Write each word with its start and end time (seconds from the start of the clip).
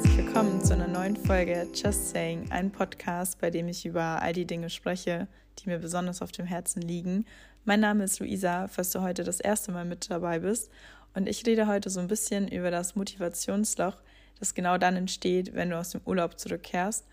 herzlich 0.00 0.24
willkommen 0.24 0.64
zu 0.64 0.72
einer 0.72 0.88
neuen 0.88 1.14
Folge 1.14 1.68
Just 1.74 2.08
Saying, 2.08 2.50
ein 2.50 2.70
Podcast, 2.70 3.38
bei 3.38 3.50
dem 3.50 3.68
ich 3.68 3.84
über 3.84 4.22
all 4.22 4.32
die 4.32 4.46
Dinge 4.46 4.70
spreche, 4.70 5.28
die 5.58 5.68
mir 5.68 5.78
besonders 5.78 6.22
auf 6.22 6.32
dem 6.32 6.46
Herzen 6.46 6.80
liegen. 6.80 7.26
Mein 7.66 7.80
Name 7.80 8.04
ist 8.04 8.18
Luisa, 8.18 8.66
falls 8.68 8.92
du 8.92 9.02
heute 9.02 9.24
das 9.24 9.40
erste 9.40 9.72
Mal 9.72 9.84
mit 9.84 10.10
dabei 10.10 10.38
bist. 10.38 10.70
Und 11.12 11.28
ich 11.28 11.44
rede 11.44 11.66
heute 11.66 11.90
so 11.90 12.00
ein 12.00 12.08
bisschen 12.08 12.48
über 12.48 12.70
das 12.70 12.96
Motivationsloch, 12.96 13.96
das 14.38 14.54
genau 14.54 14.78
dann 14.78 14.96
entsteht, 14.96 15.54
wenn 15.54 15.68
du 15.68 15.78
aus 15.78 15.90
dem 15.90 16.00
Urlaub 16.06 16.38
zurückkehrst 16.38 17.06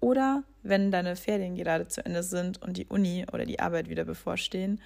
oder 0.00 0.42
wenn 0.64 0.90
deine 0.90 1.14
Ferien 1.14 1.54
gerade 1.54 1.86
zu 1.86 2.04
Ende 2.04 2.24
sind 2.24 2.60
und 2.60 2.76
die 2.76 2.86
Uni 2.86 3.26
oder 3.32 3.46
die 3.46 3.60
Arbeit 3.60 3.88
wieder 3.88 4.04
bevorstehen 4.04 4.80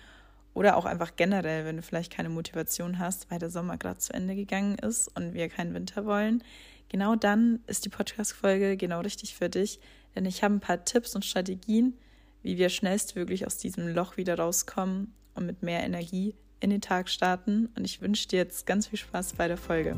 oder 0.53 0.77
auch 0.77 0.85
einfach 0.85 1.17
generell, 1.17 1.65
wenn 1.65 1.77
du 1.77 1.83
vielleicht 1.83 2.13
keine 2.13 2.29
Motivation 2.29 2.99
hast, 2.99 3.31
weil 3.31 3.39
der 3.39 3.49
Sommer 3.49 3.79
gerade 3.79 4.01
zu 4.01 4.13
Ende 4.13 4.35
gegangen 4.35 4.77
ist 4.77 5.09
und 5.17 5.33
wir 5.33 5.49
keinen 5.49 5.73
Winter 5.73 6.05
wollen. 6.05 6.43
Genau 6.91 7.17
dann 7.17 7.61
ist 7.67 7.85
die 7.85 7.91
Podcast-Folge 7.91 8.79
genau 8.79 9.01
richtig 9.01 9.35
für 9.35 9.51
dich, 9.51 9.79
denn 10.15 10.25
ich 10.25 10.43
habe 10.43 10.55
ein 10.55 10.61
paar 10.61 10.85
Tipps 10.87 11.15
und 11.15 11.25
Strategien, 11.25 11.99
wie 12.43 12.57
wir 12.57 12.71
schnellstmöglich 12.71 13.47
aus 13.47 13.59
diesem 13.59 13.89
Loch 13.89 14.17
wieder 14.17 14.39
rauskommen 14.39 15.13
und 15.35 15.45
mit 15.45 15.63
mehr 15.63 15.85
Energie 15.85 16.35
in 16.61 16.71
den 16.71 16.81
Tag 16.81 17.11
starten. 17.11 17.69
Und 17.77 17.85
ich 17.85 18.01
wünsche 18.01 18.27
dir 18.27 18.39
jetzt 18.39 18.65
ganz 18.65 18.87
viel 18.87 18.99
Spaß 18.99 19.35
bei 19.35 19.49
der 19.49 19.59
Folge. 19.59 19.97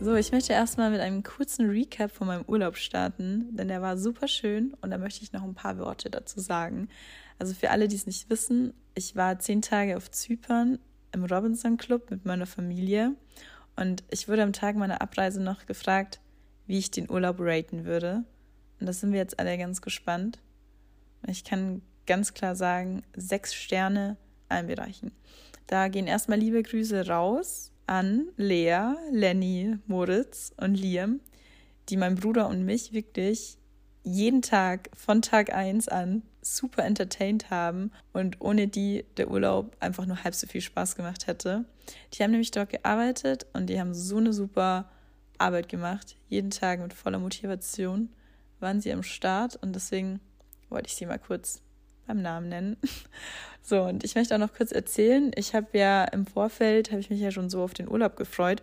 So, 0.00 0.14
ich 0.14 0.30
möchte 0.30 0.52
erstmal 0.52 0.90
mit 0.90 1.00
einem 1.00 1.22
kurzen 1.22 1.70
Recap 1.70 2.10
von 2.10 2.26
meinem 2.26 2.44
Urlaub 2.46 2.76
starten, 2.76 3.56
denn 3.56 3.68
der 3.68 3.80
war 3.80 3.96
super 3.96 4.28
schön 4.28 4.74
und 4.82 4.90
da 4.90 4.98
möchte 4.98 5.24
ich 5.24 5.32
noch 5.32 5.42
ein 5.42 5.54
paar 5.54 5.78
Worte 5.78 6.10
dazu 6.10 6.38
sagen. 6.38 6.88
Also 7.38 7.54
für 7.54 7.70
alle, 7.70 7.88
die 7.88 7.96
es 7.96 8.06
nicht 8.06 8.28
wissen, 8.30 8.74
ich 8.94 9.16
war 9.16 9.38
zehn 9.38 9.62
Tage 9.62 9.96
auf 9.96 10.10
Zypern 10.10 10.78
im 11.12 11.24
Robinson 11.24 11.76
Club 11.76 12.10
mit 12.10 12.24
meiner 12.24 12.46
Familie 12.46 13.14
und 13.78 14.02
ich 14.10 14.28
wurde 14.28 14.42
am 14.42 14.52
Tag 14.52 14.74
meiner 14.74 15.00
Abreise 15.00 15.40
noch 15.40 15.66
gefragt, 15.66 16.20
wie 16.66 16.78
ich 16.78 16.90
den 16.90 17.08
Urlaub 17.08 17.36
raten 17.38 17.84
würde. 17.84 18.24
Und 18.80 18.86
das 18.86 19.00
sind 19.00 19.12
wir 19.12 19.20
jetzt 19.20 19.38
alle 19.38 19.56
ganz 19.56 19.80
gespannt. 19.80 20.40
Ich 21.28 21.44
kann 21.44 21.82
ganz 22.04 22.34
klar 22.34 22.56
sagen, 22.56 23.02
sechs 23.16 23.54
Sterne 23.54 24.16
allen 24.48 24.66
Bereichen. 24.66 25.12
Da 25.68 25.86
gehen 25.88 26.08
erstmal 26.08 26.38
liebe 26.38 26.60
Grüße 26.62 27.06
raus 27.06 27.70
an 27.86 28.26
Lea, 28.36 28.94
Lenny, 29.12 29.78
Moritz 29.86 30.52
und 30.56 30.74
Liam, 30.74 31.20
die 31.88 31.96
mein 31.96 32.16
Bruder 32.16 32.48
und 32.48 32.64
mich 32.64 32.92
wirklich 32.92 33.57
jeden 34.08 34.42
Tag 34.42 34.90
von 34.94 35.22
Tag 35.22 35.52
1 35.52 35.88
an 35.88 36.22
super 36.42 36.84
entertained 36.84 37.50
haben 37.50 37.92
und 38.12 38.40
ohne 38.40 38.68
die 38.68 39.04
der 39.16 39.30
Urlaub 39.30 39.76
einfach 39.80 40.06
nur 40.06 40.24
halb 40.24 40.34
so 40.34 40.46
viel 40.46 40.60
Spaß 40.60 40.96
gemacht 40.96 41.26
hätte. 41.26 41.64
Die 42.12 42.22
haben 42.22 42.30
nämlich 42.30 42.50
dort 42.50 42.70
gearbeitet 42.70 43.46
und 43.52 43.66
die 43.66 43.80
haben 43.80 43.94
so 43.94 44.16
eine 44.16 44.32
super 44.32 44.90
Arbeit 45.36 45.68
gemacht. 45.68 46.16
Jeden 46.28 46.50
Tag 46.50 46.80
mit 46.80 46.92
voller 46.92 47.18
Motivation 47.18 48.08
waren 48.60 48.80
sie 48.80 48.92
am 48.92 49.02
Start 49.02 49.56
und 49.56 49.74
deswegen 49.74 50.20
wollte 50.68 50.88
ich 50.88 50.96
sie 50.96 51.06
mal 51.06 51.18
kurz 51.18 51.60
beim 52.06 52.22
Namen 52.22 52.48
nennen. 52.48 52.76
So, 53.60 53.82
und 53.82 54.02
ich 54.02 54.14
möchte 54.14 54.34
auch 54.34 54.38
noch 54.38 54.54
kurz 54.54 54.72
erzählen, 54.72 55.30
ich 55.34 55.54
habe 55.54 55.76
ja 55.76 56.04
im 56.04 56.24
Vorfeld, 56.24 56.90
habe 56.90 57.00
ich 57.00 57.10
mich 57.10 57.20
ja 57.20 57.30
schon 57.30 57.50
so 57.50 57.62
auf 57.62 57.74
den 57.74 57.86
Urlaub 57.86 58.16
gefreut, 58.16 58.62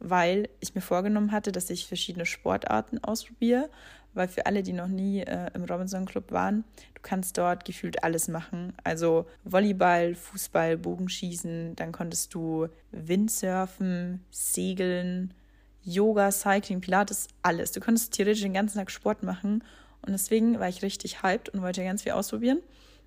weil 0.00 0.48
ich 0.58 0.74
mir 0.74 0.80
vorgenommen 0.80 1.30
hatte, 1.30 1.52
dass 1.52 1.70
ich 1.70 1.86
verschiedene 1.86 2.26
Sportarten 2.26 2.98
ausprobiere, 2.98 3.70
weil 4.14 4.28
für 4.28 4.46
alle, 4.46 4.62
die 4.62 4.72
noch 4.72 4.88
nie 4.88 5.20
äh, 5.20 5.50
im 5.54 5.64
Robinson 5.64 6.04
Club 6.04 6.32
waren, 6.32 6.64
du 6.94 7.00
kannst 7.02 7.38
dort 7.38 7.64
gefühlt 7.64 8.02
alles 8.02 8.28
machen. 8.28 8.72
Also 8.84 9.26
Volleyball, 9.44 10.14
Fußball, 10.14 10.76
Bogenschießen, 10.76 11.76
dann 11.76 11.92
konntest 11.92 12.34
du 12.34 12.68
Windsurfen, 12.90 14.24
Segeln, 14.30 15.34
Yoga, 15.82 16.30
Cycling, 16.30 16.80
Pilates, 16.80 17.28
alles. 17.42 17.72
Du 17.72 17.80
konntest 17.80 18.12
theoretisch 18.12 18.42
den 18.42 18.54
ganzen 18.54 18.78
Tag 18.78 18.90
Sport 18.90 19.22
machen 19.22 19.64
und 20.02 20.12
deswegen 20.12 20.58
war 20.58 20.68
ich 20.68 20.82
richtig 20.82 21.22
hyped 21.22 21.48
und 21.50 21.62
wollte 21.62 21.84
ganz 21.84 22.02
viel 22.02 22.12
ausprobieren. 22.12 22.60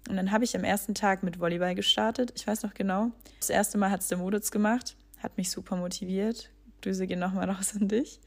Und 0.10 0.18
dann 0.18 0.32
habe 0.32 0.44
ich 0.44 0.56
am 0.56 0.64
ersten 0.64 0.96
Tag 0.96 1.24
mit 1.24 1.40
Volleyball 1.40 1.76
gestartet. 1.76 2.34
Ich 2.36 2.46
weiß 2.46 2.64
noch 2.64 2.74
genau. 2.74 3.12
Das 3.40 3.50
erste 3.50 3.78
Mal 3.78 3.90
hat 3.90 4.02
es 4.02 4.10
der 4.10 4.18
Moditz 4.18 4.52
gemacht, 4.52 4.98
hat 5.20 5.38
mich 5.38 5.50
super 5.50 5.76
motiviert. 5.76 6.50
Grüße 6.84 7.08
gehen 7.08 7.20
nochmal 7.20 7.50
raus 7.50 7.74
an 7.80 7.88
dich. 7.88 8.20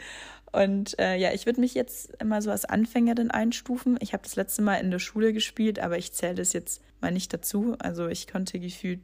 Und 0.52 0.98
äh, 0.98 1.16
ja, 1.16 1.32
ich 1.32 1.46
würde 1.46 1.60
mich 1.60 1.74
jetzt 1.74 2.14
immer 2.20 2.40
so 2.40 2.50
als 2.50 2.64
Anfängerin 2.64 3.30
einstufen. 3.30 3.98
Ich 4.00 4.12
habe 4.12 4.22
das 4.22 4.36
letzte 4.36 4.62
Mal 4.62 4.76
in 4.76 4.90
der 4.90 4.98
Schule 4.98 5.32
gespielt, 5.32 5.78
aber 5.78 5.98
ich 5.98 6.12
zähle 6.12 6.34
das 6.34 6.52
jetzt 6.52 6.82
mal 7.00 7.12
nicht 7.12 7.32
dazu. 7.32 7.76
Also 7.78 8.08
ich 8.08 8.26
konnte 8.26 8.58
gefühlt 8.58 9.00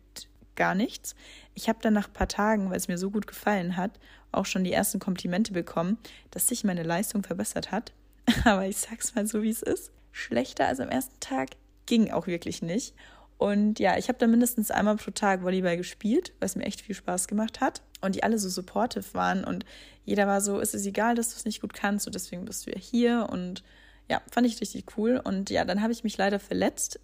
gar 0.57 0.75
nichts. 0.75 1.15
Ich 1.55 1.69
habe 1.69 1.79
dann 1.83 1.95
nach 1.95 2.09
ein 2.09 2.13
paar 2.13 2.29
Tagen, 2.29 2.71
weil 2.71 2.77
es 2.77 2.89
mir 2.89 2.99
so 2.99 3.11
gut 3.11 3.27
gefallen 3.27 3.77
hat, 3.77 3.93
auch 4.31 4.47
schon 4.47 4.65
die 4.65 4.73
ersten 4.73 4.99
Komplimente 4.99 5.53
bekommen, 5.53 5.99
dass 6.31 6.49
sich 6.49 6.65
meine 6.65 6.83
Leistung 6.83 7.23
verbessert 7.23 7.71
hat. 7.71 7.93
Aber 8.45 8.67
ich 8.67 8.79
sag's 8.79 9.15
mal 9.15 9.27
so, 9.27 9.43
wie 9.43 9.51
es 9.51 9.63
ist. 9.63 9.91
Schlechter 10.11 10.67
als 10.67 10.81
am 10.81 10.89
ersten 10.89 11.19
Tag 11.21 11.51
ging 11.87 12.11
auch 12.11 12.27
wirklich 12.27 12.63
nicht. 12.63 12.95
Und 13.43 13.81
ja, 13.81 13.99
ich 13.99 14.07
habe 14.07 14.21
da 14.21 14.29
mindestens 14.29 14.71
einmal 14.71 14.95
pro 14.95 15.11
Tag 15.11 15.43
Volleyball 15.43 15.77
gespielt, 15.77 16.33
es 16.39 16.55
mir 16.55 16.65
echt 16.65 16.81
viel 16.81 16.95
Spaß 16.95 17.27
gemacht 17.27 17.61
hat. 17.61 17.83
Und 18.01 18.15
die 18.15 18.23
alle 18.23 18.39
so 18.39 18.49
supportive 18.49 19.15
waren 19.15 19.43
und 19.43 19.65
jeder 20.05 20.29
war 20.29 20.41
so, 20.41 20.61
ist 20.61 20.77
es 20.77 20.87
egal, 20.87 21.17
dass 21.17 21.31
du 21.31 21.35
es 21.39 21.45
nicht 21.45 21.61
gut 21.61 21.75
kannst 21.75 22.07
und 22.07 22.15
deswegen 22.15 22.45
bist 22.45 22.65
du 22.65 22.71
ja 22.71 22.79
hier. 22.79 23.27
Und 23.33 23.65
ja, 24.09 24.23
fand 24.31 24.47
ich 24.47 24.61
richtig 24.61 24.97
cool. 24.97 25.21
Und 25.25 25.51
ja, 25.51 25.65
dann 25.65 25.83
habe 25.83 25.93
ich 25.93 26.05
mich 26.05 26.17
leider 26.17 26.39
verletzt. 26.39 27.01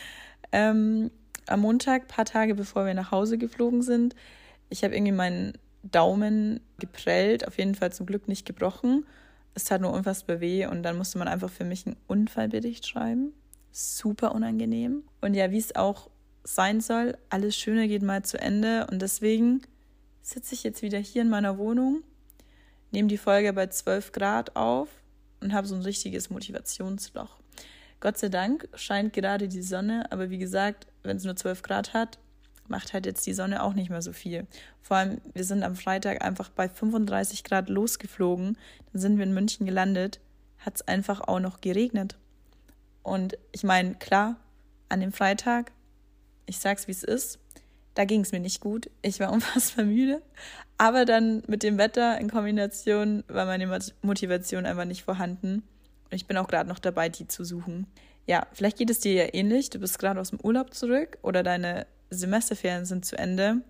ähm, 0.52 1.10
am 1.46 1.60
Montag, 1.60 2.08
paar 2.08 2.24
Tage 2.24 2.54
bevor 2.54 2.86
wir 2.86 2.94
nach 2.94 3.10
Hause 3.10 3.36
geflogen 3.36 3.82
sind. 3.82 4.14
Ich 4.70 4.84
habe 4.84 4.94
irgendwie 4.94 5.12
meinen 5.12 5.58
Daumen 5.82 6.60
geprellt, 6.78 7.46
auf 7.46 7.58
jeden 7.58 7.74
Fall 7.74 7.92
zum 7.92 8.06
Glück 8.06 8.28
nicht 8.28 8.46
gebrochen. 8.46 9.04
Es 9.54 9.64
tat 9.64 9.82
nur 9.82 9.92
unfassbar 9.92 10.40
weh 10.40 10.64
und 10.64 10.84
dann 10.84 10.96
musste 10.96 11.18
man 11.18 11.28
einfach 11.28 11.50
für 11.50 11.64
mich 11.64 11.84
einen 11.84 11.96
Unfallbericht 12.06 12.88
schreiben 12.88 13.34
super 13.72 14.34
unangenehm. 14.34 15.02
Und 15.20 15.34
ja, 15.34 15.50
wie 15.50 15.58
es 15.58 15.74
auch 15.74 16.10
sein 16.44 16.80
soll, 16.80 17.16
alles 17.30 17.56
Schöne 17.56 17.88
geht 17.88 18.02
mal 18.02 18.24
zu 18.24 18.38
Ende. 18.40 18.86
Und 18.90 19.02
deswegen 19.02 19.62
sitze 20.22 20.54
ich 20.54 20.62
jetzt 20.62 20.82
wieder 20.82 20.98
hier 20.98 21.22
in 21.22 21.30
meiner 21.30 21.58
Wohnung, 21.58 22.02
nehme 22.90 23.08
die 23.08 23.18
Folge 23.18 23.52
bei 23.52 23.66
12 23.66 24.12
Grad 24.12 24.56
auf 24.56 24.88
und 25.40 25.52
habe 25.52 25.66
so 25.66 25.74
ein 25.74 25.82
richtiges 25.82 26.30
Motivationsloch. 26.30 27.38
Gott 28.00 28.18
sei 28.18 28.28
Dank 28.28 28.68
scheint 28.74 29.12
gerade 29.12 29.48
die 29.48 29.62
Sonne, 29.62 30.10
aber 30.10 30.30
wie 30.30 30.38
gesagt, 30.38 30.86
wenn 31.02 31.16
es 31.16 31.24
nur 31.24 31.36
12 31.36 31.62
Grad 31.62 31.94
hat, 31.94 32.18
macht 32.68 32.92
halt 32.92 33.06
jetzt 33.06 33.26
die 33.26 33.34
Sonne 33.34 33.62
auch 33.62 33.74
nicht 33.74 33.90
mehr 33.90 34.02
so 34.02 34.12
viel. 34.12 34.46
Vor 34.80 34.96
allem, 34.96 35.20
wir 35.34 35.44
sind 35.44 35.62
am 35.62 35.76
Freitag 35.76 36.24
einfach 36.24 36.48
bei 36.48 36.68
35 36.68 37.44
Grad 37.44 37.68
losgeflogen, 37.68 38.58
dann 38.92 39.00
sind 39.00 39.18
wir 39.18 39.24
in 39.24 39.34
München 39.34 39.66
gelandet, 39.66 40.20
hat 40.58 40.76
es 40.76 40.88
einfach 40.88 41.20
auch 41.20 41.40
noch 41.40 41.60
geregnet. 41.60 42.16
Und 43.02 43.38
ich 43.52 43.64
meine, 43.64 43.94
klar, 43.94 44.36
an 44.88 45.00
dem 45.00 45.12
Freitag, 45.12 45.72
ich 46.46 46.58
sag's 46.58 46.86
wie 46.86 46.92
es 46.92 47.02
ist, 47.02 47.38
da 47.94 48.04
ging 48.04 48.20
es 48.22 48.32
mir 48.32 48.40
nicht 48.40 48.60
gut. 48.60 48.90
Ich 49.02 49.20
war 49.20 49.32
unfassbar 49.32 49.84
müde. 49.84 50.22
Aber 50.78 51.04
dann 51.04 51.42
mit 51.46 51.62
dem 51.62 51.78
Wetter 51.78 52.18
in 52.18 52.30
Kombination 52.30 53.24
war 53.28 53.46
meine 53.46 53.80
Motivation 54.02 54.66
einfach 54.66 54.84
nicht 54.84 55.04
vorhanden. 55.04 55.62
Und 56.10 56.16
ich 56.16 56.26
bin 56.26 56.36
auch 56.36 56.48
gerade 56.48 56.68
noch 56.68 56.78
dabei, 56.78 57.08
die 57.08 57.28
zu 57.28 57.44
suchen. 57.44 57.86
Ja, 58.26 58.46
vielleicht 58.52 58.78
geht 58.78 58.90
es 58.90 59.00
dir 59.00 59.12
ja 59.14 59.34
ähnlich. 59.34 59.70
Du 59.70 59.78
bist 59.78 59.98
gerade 59.98 60.20
aus 60.20 60.30
dem 60.30 60.40
Urlaub 60.40 60.74
zurück 60.74 61.18
oder 61.22 61.42
deine 61.42 61.86
Semesterferien 62.10 62.84
sind 62.84 63.04
zu 63.04 63.18
Ende. 63.18 63.62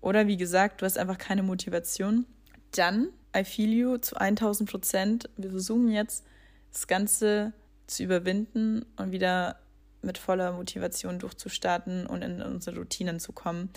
Oder 0.00 0.26
wie 0.26 0.36
gesagt, 0.36 0.82
du 0.82 0.86
hast 0.86 0.98
einfach 0.98 1.18
keine 1.18 1.42
Motivation. 1.42 2.26
Dann, 2.72 3.08
I 3.36 3.44
feel 3.44 3.72
you 3.72 3.98
zu 3.98 4.16
1000 4.16 4.70
Prozent. 4.70 5.30
Wir 5.36 5.50
versuchen 5.50 5.90
jetzt, 5.90 6.24
das 6.72 6.86
Ganze 6.86 7.52
zu 7.86 8.02
überwinden 8.02 8.84
und 8.96 9.12
wieder 9.12 9.56
mit 10.02 10.18
voller 10.18 10.52
Motivation 10.52 11.18
durchzustarten 11.18 12.06
und 12.06 12.22
in 12.22 12.42
unsere 12.42 12.76
Routinen 12.76 13.20
zu 13.20 13.32
kommen. 13.32 13.70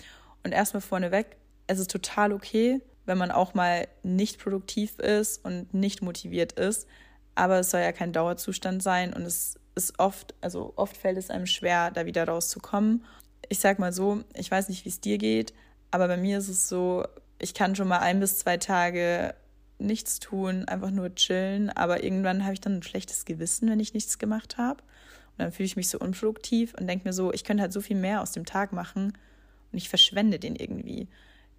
Und 0.44 0.52
erstmal 0.52 0.80
vorneweg, 0.80 1.36
es 1.66 1.78
ist 1.78 1.90
total 1.90 2.32
okay, 2.32 2.80
wenn 3.06 3.18
man 3.18 3.30
auch 3.30 3.54
mal 3.54 3.88
nicht 4.02 4.38
produktiv 4.38 4.98
ist 4.98 5.44
und 5.44 5.72
nicht 5.72 6.02
motiviert 6.02 6.52
ist. 6.52 6.86
Aber 7.34 7.58
es 7.60 7.70
soll 7.70 7.80
ja 7.80 7.92
kein 7.92 8.12
Dauerzustand 8.12 8.82
sein 8.82 9.12
und 9.14 9.22
es 9.22 9.58
ist 9.74 9.98
oft, 9.98 10.34
also 10.40 10.72
oft 10.76 10.96
fällt 10.96 11.16
es 11.16 11.30
einem 11.30 11.46
schwer, 11.46 11.90
da 11.90 12.04
wieder 12.04 12.26
rauszukommen. 12.26 13.04
Ich 13.48 13.60
sag 13.60 13.78
mal 13.78 13.92
so, 13.92 14.22
ich 14.34 14.50
weiß 14.50 14.68
nicht, 14.68 14.84
wie 14.84 14.90
es 14.90 15.00
dir 15.00 15.18
geht, 15.18 15.54
aber 15.90 16.08
bei 16.08 16.16
mir 16.16 16.38
ist 16.38 16.48
es 16.48 16.68
so, 16.68 17.06
ich 17.38 17.54
kann 17.54 17.76
schon 17.76 17.88
mal 17.88 18.00
ein 18.00 18.20
bis 18.20 18.38
zwei 18.38 18.56
Tage 18.56 19.34
nichts 19.78 20.18
tun, 20.18 20.64
einfach 20.66 20.90
nur 20.90 21.14
chillen. 21.14 21.70
Aber 21.70 22.02
irgendwann 22.02 22.44
habe 22.44 22.54
ich 22.54 22.60
dann 22.60 22.78
ein 22.78 22.82
schlechtes 22.82 23.24
Gewissen, 23.24 23.68
wenn 23.70 23.80
ich 23.80 23.94
nichts 23.94 24.18
gemacht 24.18 24.58
habe. 24.58 24.82
Und 25.32 25.44
dann 25.44 25.52
fühle 25.52 25.66
ich 25.66 25.76
mich 25.76 25.88
so 25.88 25.98
unproduktiv 25.98 26.74
und 26.74 26.86
denke 26.86 27.06
mir 27.06 27.12
so, 27.12 27.32
ich 27.32 27.44
könnte 27.44 27.62
halt 27.62 27.72
so 27.72 27.80
viel 27.80 27.96
mehr 27.96 28.22
aus 28.22 28.32
dem 28.32 28.44
Tag 28.44 28.72
machen 28.72 29.12
und 29.72 29.78
ich 29.78 29.88
verschwende 29.88 30.38
den 30.38 30.56
irgendwie. 30.56 31.08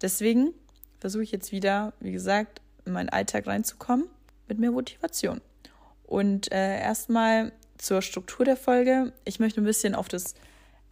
Deswegen 0.02 0.52
versuche 0.98 1.22
ich 1.22 1.32
jetzt 1.32 1.52
wieder, 1.52 1.94
wie 2.00 2.12
gesagt, 2.12 2.60
in 2.84 2.92
meinen 2.92 3.08
Alltag 3.08 3.46
reinzukommen 3.46 4.06
mit 4.48 4.58
mehr 4.58 4.70
Motivation. 4.70 5.40
Und 6.04 6.52
äh, 6.52 6.80
erstmal 6.80 7.52
zur 7.78 8.02
Struktur 8.02 8.44
der 8.44 8.56
Folge. 8.56 9.12
Ich 9.24 9.40
möchte 9.40 9.60
ein 9.60 9.64
bisschen 9.64 9.94
auf 9.94 10.08
das 10.08 10.34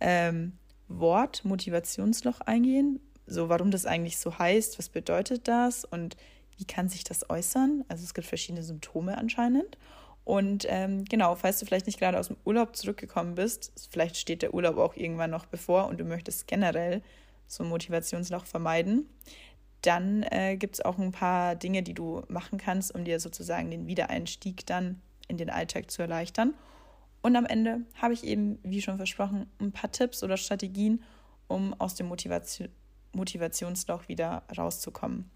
ähm, 0.00 0.52
Wort 0.88 1.44
Motivationsloch 1.44 2.40
eingehen. 2.40 3.00
so 3.26 3.50
warum 3.50 3.70
das 3.70 3.84
eigentlich 3.84 4.16
so 4.16 4.38
heißt, 4.38 4.78
was 4.78 4.88
bedeutet 4.88 5.48
das 5.48 5.84
und 5.84 6.16
wie 6.58 6.64
kann 6.64 6.88
sich 6.88 7.04
das 7.04 7.28
äußern. 7.30 7.84
Also 7.88 8.04
es 8.04 8.14
gibt 8.14 8.26
verschiedene 8.26 8.62
Symptome 8.62 9.16
anscheinend. 9.16 9.78
Und 10.24 10.66
ähm, 10.68 11.04
genau, 11.06 11.36
falls 11.36 11.58
du 11.58 11.64
vielleicht 11.64 11.86
nicht 11.86 11.98
gerade 11.98 12.18
aus 12.18 12.28
dem 12.28 12.36
Urlaub 12.44 12.76
zurückgekommen 12.76 13.34
bist, 13.34 13.72
vielleicht 13.90 14.16
steht 14.16 14.42
der 14.42 14.52
Urlaub 14.52 14.76
auch 14.76 14.94
irgendwann 14.94 15.30
noch 15.30 15.46
bevor 15.46 15.86
und 15.86 15.98
du 15.98 16.04
möchtest 16.04 16.46
generell 16.46 17.02
so 17.46 17.64
Motivationsloch 17.64 18.44
vermeiden, 18.44 19.08
dann 19.82 20.24
äh, 20.24 20.56
gibt 20.56 20.74
es 20.74 20.84
auch 20.84 20.98
ein 20.98 21.12
paar 21.12 21.56
Dinge, 21.56 21.82
die 21.82 21.94
du 21.94 22.22
machen 22.28 22.58
kannst, 22.58 22.94
um 22.94 23.04
dir 23.04 23.20
sozusagen 23.20 23.70
den 23.70 23.86
Wiedereinstieg 23.86 24.66
dann 24.66 25.00
in 25.28 25.38
den 25.38 25.48
Alltag 25.48 25.90
zu 25.90 26.02
erleichtern. 26.02 26.52
Und 27.22 27.36
am 27.36 27.46
Ende 27.46 27.82
habe 27.94 28.12
ich 28.12 28.24
eben, 28.24 28.58
wie 28.62 28.82
schon 28.82 28.96
versprochen, 28.96 29.46
ein 29.60 29.72
paar 29.72 29.92
Tipps 29.92 30.22
oder 30.22 30.36
Strategien, 30.36 31.02
um 31.46 31.74
aus 31.80 31.94
dem 31.94 32.06
Motivation 32.06 32.68
Motivationsloch 33.14 34.08
wieder 34.08 34.42
rauszukommen. 34.56 35.30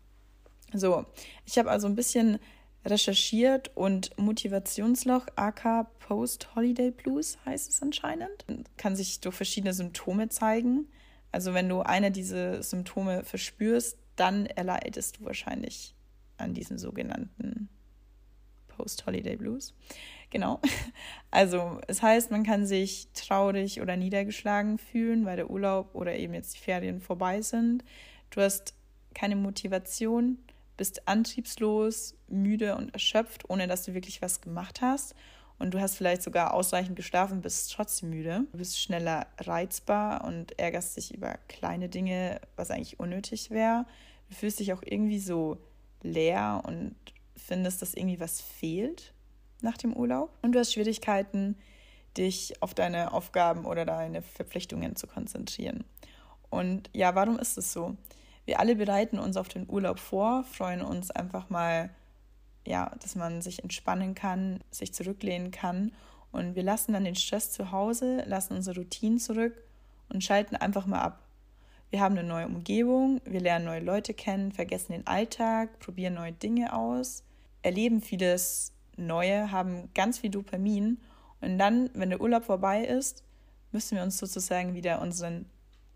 So, 0.74 1.04
ich 1.44 1.58
habe 1.58 1.70
also 1.70 1.86
ein 1.86 1.94
bisschen 1.94 2.38
recherchiert 2.84 3.70
und 3.76 4.16
Motivationsloch, 4.18 5.26
aka 5.36 5.84
Post-Holiday 6.00 6.90
Blues 6.90 7.38
heißt 7.44 7.70
es 7.70 7.82
anscheinend, 7.82 8.44
kann 8.76 8.96
sich 8.96 9.20
durch 9.20 9.36
verschiedene 9.36 9.72
Symptome 9.72 10.28
zeigen. 10.28 10.88
Also 11.30 11.54
wenn 11.54 11.68
du 11.68 11.80
eine 11.80 12.10
dieser 12.10 12.62
Symptome 12.62 13.24
verspürst, 13.24 13.98
dann 14.16 14.46
erleidest 14.46 15.18
du 15.18 15.24
wahrscheinlich 15.24 15.94
an 16.36 16.54
diesen 16.54 16.78
sogenannten 16.78 17.68
Post-Holiday 18.68 19.36
Blues. 19.36 19.74
Genau. 20.30 20.60
Also 21.34 21.80
es 21.86 22.02
heißt, 22.02 22.30
man 22.30 22.42
kann 22.42 22.66
sich 22.66 23.08
traurig 23.14 23.80
oder 23.80 23.96
niedergeschlagen 23.96 24.76
fühlen, 24.76 25.24
weil 25.24 25.36
der 25.36 25.48
Urlaub 25.48 25.94
oder 25.94 26.14
eben 26.14 26.34
jetzt 26.34 26.56
die 26.56 26.58
Ferien 26.58 27.00
vorbei 27.00 27.40
sind. 27.40 27.84
Du 28.28 28.42
hast 28.42 28.74
keine 29.14 29.34
Motivation, 29.34 30.36
bist 30.76 31.06
antriebslos, 31.08 32.14
müde 32.28 32.76
und 32.76 32.92
erschöpft, 32.92 33.48
ohne 33.48 33.66
dass 33.66 33.84
du 33.84 33.94
wirklich 33.94 34.22
was 34.22 34.40
gemacht 34.40 34.80
hast. 34.80 35.14
Und 35.58 35.74
du 35.74 35.80
hast 35.80 35.96
vielleicht 35.96 36.22
sogar 36.22 36.54
ausreichend 36.54 36.96
geschlafen, 36.96 37.40
bist 37.40 37.72
trotzdem 37.72 38.10
müde. 38.10 38.46
Du 38.50 38.58
bist 38.58 38.80
schneller 38.80 39.26
reizbar 39.38 40.24
und 40.24 40.58
ärgerst 40.58 40.96
dich 40.96 41.14
über 41.14 41.38
kleine 41.48 41.88
Dinge, 41.88 42.40
was 42.56 42.70
eigentlich 42.70 42.98
unnötig 42.98 43.50
wäre. 43.50 43.86
Du 44.28 44.34
fühlst 44.34 44.58
dich 44.58 44.72
auch 44.72 44.82
irgendwie 44.84 45.20
so 45.20 45.58
leer 46.02 46.62
und 46.66 46.96
findest, 47.36 47.82
dass 47.82 47.94
irgendwie 47.94 48.18
was 48.18 48.40
fehlt 48.40 49.12
nach 49.60 49.76
dem 49.76 49.92
Urlaub 49.92 50.30
und 50.42 50.52
du 50.52 50.58
hast 50.58 50.72
Schwierigkeiten, 50.72 51.56
dich 52.16 52.60
auf 52.60 52.74
deine 52.74 53.12
Aufgaben 53.12 53.64
oder 53.64 53.84
deine 53.84 54.22
Verpflichtungen 54.22 54.96
zu 54.96 55.06
konzentrieren. 55.06 55.84
Und 56.50 56.90
ja, 56.92 57.14
warum 57.14 57.38
ist 57.38 57.56
es 57.56 57.72
so? 57.72 57.96
Wir 58.44 58.60
alle 58.60 58.76
bereiten 58.76 59.18
uns 59.18 59.36
auf 59.36 59.48
den 59.48 59.68
Urlaub 59.68 59.98
vor, 59.98 60.44
freuen 60.44 60.82
uns 60.82 61.10
einfach 61.10 61.48
mal, 61.50 61.90
ja, 62.66 62.94
dass 63.00 63.14
man 63.14 63.42
sich 63.42 63.62
entspannen 63.62 64.14
kann, 64.14 64.60
sich 64.70 64.92
zurücklehnen 64.92 65.50
kann. 65.50 65.92
Und 66.32 66.54
wir 66.54 66.62
lassen 66.62 66.92
dann 66.92 67.04
den 67.04 67.14
Stress 67.14 67.52
zu 67.52 67.72
Hause, 67.72 68.24
lassen 68.26 68.54
unsere 68.54 68.80
Routinen 68.80 69.18
zurück 69.18 69.54
und 70.08 70.24
schalten 70.24 70.56
einfach 70.56 70.86
mal 70.86 71.00
ab. 71.00 71.22
Wir 71.90 72.00
haben 72.00 72.16
eine 72.16 72.26
neue 72.26 72.46
Umgebung, 72.46 73.20
wir 73.24 73.40
lernen 73.40 73.66
neue 73.66 73.80
Leute 73.80 74.14
kennen, 74.14 74.50
vergessen 74.50 74.92
den 74.92 75.06
Alltag, 75.06 75.78
probieren 75.78 76.14
neue 76.14 76.32
Dinge 76.32 76.72
aus, 76.72 77.22
erleben 77.62 78.00
vieles 78.00 78.72
Neue, 78.96 79.50
haben 79.50 79.88
ganz 79.94 80.18
viel 80.18 80.30
Dopamin. 80.30 80.98
Und 81.40 81.58
dann, 81.58 81.90
wenn 81.94 82.10
der 82.10 82.20
Urlaub 82.20 82.44
vorbei 82.44 82.84
ist, 82.84 83.24
müssen 83.72 83.96
wir 83.96 84.02
uns 84.02 84.18
sozusagen 84.18 84.74
wieder 84.74 85.00
unseren 85.00 85.46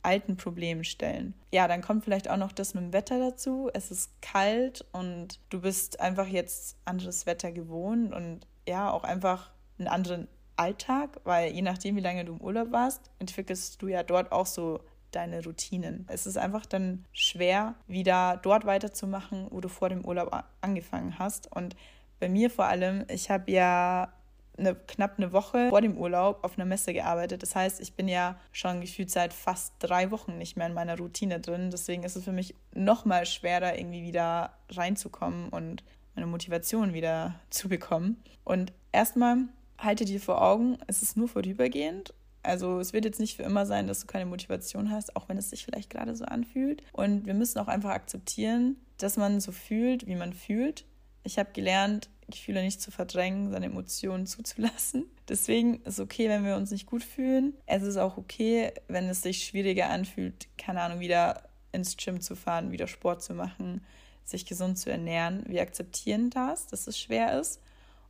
alten 0.06 0.36
Problemen 0.36 0.84
stellen. 0.84 1.34
Ja, 1.52 1.66
dann 1.66 1.82
kommt 1.82 2.04
vielleicht 2.04 2.30
auch 2.30 2.36
noch 2.36 2.52
das 2.52 2.74
mit 2.74 2.84
dem 2.84 2.92
Wetter 2.92 3.18
dazu. 3.18 3.68
Es 3.74 3.90
ist 3.90 4.10
kalt 4.22 4.84
und 4.92 5.40
du 5.50 5.60
bist 5.60 6.00
einfach 6.00 6.28
jetzt 6.28 6.76
anderes 6.84 7.26
Wetter 7.26 7.50
gewohnt 7.50 8.14
und 8.14 8.46
ja, 8.68 8.90
auch 8.90 9.02
einfach 9.02 9.50
einen 9.78 9.88
anderen 9.88 10.28
Alltag, 10.54 11.20
weil 11.24 11.52
je 11.52 11.62
nachdem, 11.62 11.96
wie 11.96 12.00
lange 12.00 12.24
du 12.24 12.34
im 12.34 12.40
Urlaub 12.40 12.70
warst, 12.70 13.10
entwickelst 13.18 13.82
du 13.82 13.88
ja 13.88 14.04
dort 14.04 14.30
auch 14.30 14.46
so 14.46 14.80
deine 15.10 15.42
Routinen. 15.42 16.06
Es 16.08 16.26
ist 16.26 16.38
einfach 16.38 16.66
dann 16.66 17.04
schwer, 17.12 17.74
wieder 17.88 18.38
dort 18.42 18.64
weiterzumachen, 18.64 19.48
wo 19.50 19.60
du 19.60 19.68
vor 19.68 19.88
dem 19.88 20.04
Urlaub 20.04 20.44
angefangen 20.60 21.18
hast. 21.18 21.50
Und 21.52 21.74
bei 22.20 22.28
mir 22.28 22.48
vor 22.48 22.66
allem, 22.66 23.04
ich 23.08 23.28
habe 23.28 23.50
ja 23.50 24.12
eine, 24.58 24.74
knapp 24.74 25.18
eine 25.18 25.32
Woche 25.32 25.68
vor 25.68 25.80
dem 25.80 25.96
Urlaub 25.96 26.42
auf 26.42 26.58
einer 26.58 26.64
Messe 26.64 26.92
gearbeitet. 26.92 27.42
Das 27.42 27.54
heißt, 27.54 27.80
ich 27.80 27.94
bin 27.94 28.08
ja 28.08 28.38
schon 28.52 28.80
gefühlt 28.80 29.10
seit 29.10 29.32
fast 29.32 29.74
drei 29.78 30.10
Wochen 30.10 30.38
nicht 30.38 30.56
mehr 30.56 30.66
in 30.66 30.74
meiner 30.74 30.96
Routine 30.96 31.40
drin. 31.40 31.70
Deswegen 31.70 32.02
ist 32.02 32.16
es 32.16 32.24
für 32.24 32.32
mich 32.32 32.54
noch 32.74 33.04
mal 33.04 33.26
schwerer, 33.26 33.78
irgendwie 33.78 34.02
wieder 34.02 34.52
reinzukommen 34.70 35.48
und 35.50 35.84
meine 36.14 36.26
Motivation 36.26 36.94
wieder 36.94 37.34
zu 37.50 37.68
bekommen. 37.68 38.22
Und 38.44 38.72
erstmal 38.92 39.38
halte 39.78 40.04
dir 40.04 40.20
vor 40.20 40.42
Augen, 40.42 40.78
es 40.86 41.02
ist 41.02 41.16
nur 41.16 41.28
vorübergehend. 41.28 42.14
Also 42.42 42.78
es 42.78 42.92
wird 42.92 43.04
jetzt 43.04 43.18
nicht 43.18 43.36
für 43.36 43.42
immer 43.42 43.66
sein, 43.66 43.88
dass 43.88 44.00
du 44.00 44.06
keine 44.06 44.26
Motivation 44.26 44.90
hast, 44.90 45.16
auch 45.16 45.28
wenn 45.28 45.36
es 45.36 45.50
sich 45.50 45.64
vielleicht 45.64 45.90
gerade 45.90 46.14
so 46.14 46.24
anfühlt. 46.24 46.82
Und 46.92 47.26
wir 47.26 47.34
müssen 47.34 47.58
auch 47.58 47.66
einfach 47.66 47.90
akzeptieren, 47.90 48.76
dass 48.98 49.16
man 49.16 49.40
so 49.40 49.50
fühlt, 49.50 50.06
wie 50.06 50.14
man 50.14 50.32
fühlt 50.32 50.84
ich 51.26 51.38
habe 51.38 51.50
gelernt, 51.52 52.08
Gefühle 52.28 52.62
nicht 52.62 52.80
zu 52.80 52.90
verdrängen, 52.90 53.50
seine 53.50 53.66
Emotionen 53.66 54.26
zuzulassen. 54.26 55.04
Deswegen 55.28 55.76
ist 55.82 55.94
es 55.94 56.00
okay, 56.00 56.28
wenn 56.28 56.44
wir 56.44 56.56
uns 56.56 56.70
nicht 56.70 56.86
gut 56.86 57.04
fühlen. 57.04 57.54
Es 57.66 57.82
ist 57.82 57.96
auch 57.96 58.16
okay, 58.16 58.72
wenn 58.88 59.08
es 59.08 59.22
sich 59.22 59.44
schwieriger 59.44 59.88
anfühlt, 59.88 60.48
keine 60.58 60.82
Ahnung, 60.82 61.00
wieder 61.00 61.42
ins 61.72 61.96
Gym 61.96 62.20
zu 62.20 62.34
fahren, 62.34 62.72
wieder 62.72 62.86
Sport 62.86 63.22
zu 63.22 63.34
machen, 63.34 63.82
sich 64.24 64.46
gesund 64.46 64.78
zu 64.78 64.90
ernähren. 64.90 65.44
Wir 65.46 65.62
akzeptieren 65.62 66.30
das, 66.30 66.66
dass 66.66 66.86
es 66.86 66.98
schwer 66.98 67.38
ist 67.38 67.60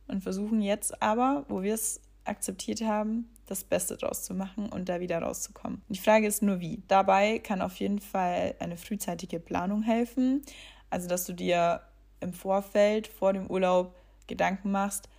und 0.07 0.23
versuchen 0.23 0.61
jetzt 0.61 1.01
aber, 1.01 1.45
wo 1.47 1.61
wir 1.61 1.73
es 1.73 2.01
akzeptiert 2.23 2.81
haben, 2.81 3.29
das 3.45 3.63
Beste 3.63 3.95
draus 3.97 4.23
zu 4.23 4.33
machen 4.33 4.67
und 4.67 4.89
da 4.89 4.99
wieder 4.99 5.19
rauszukommen. 5.19 5.81
Die 5.89 5.99
Frage 5.99 6.27
ist 6.27 6.41
nur 6.41 6.59
wie. 6.59 6.83
Dabei 6.87 7.39
kann 7.39 7.61
auf 7.61 7.77
jeden 7.77 7.99
Fall 7.99 8.55
eine 8.59 8.77
frühzeitige 8.77 9.39
Planung 9.39 9.83
helfen. 9.83 10.41
Also, 10.89 11.07
dass 11.07 11.25
du 11.25 11.33
dir 11.33 11.81
im 12.19 12.33
Vorfeld, 12.33 13.07
vor 13.07 13.33
dem 13.33 13.47
Urlaub 13.47 13.95
Gedanken 14.27 14.71
machst, 14.71 15.09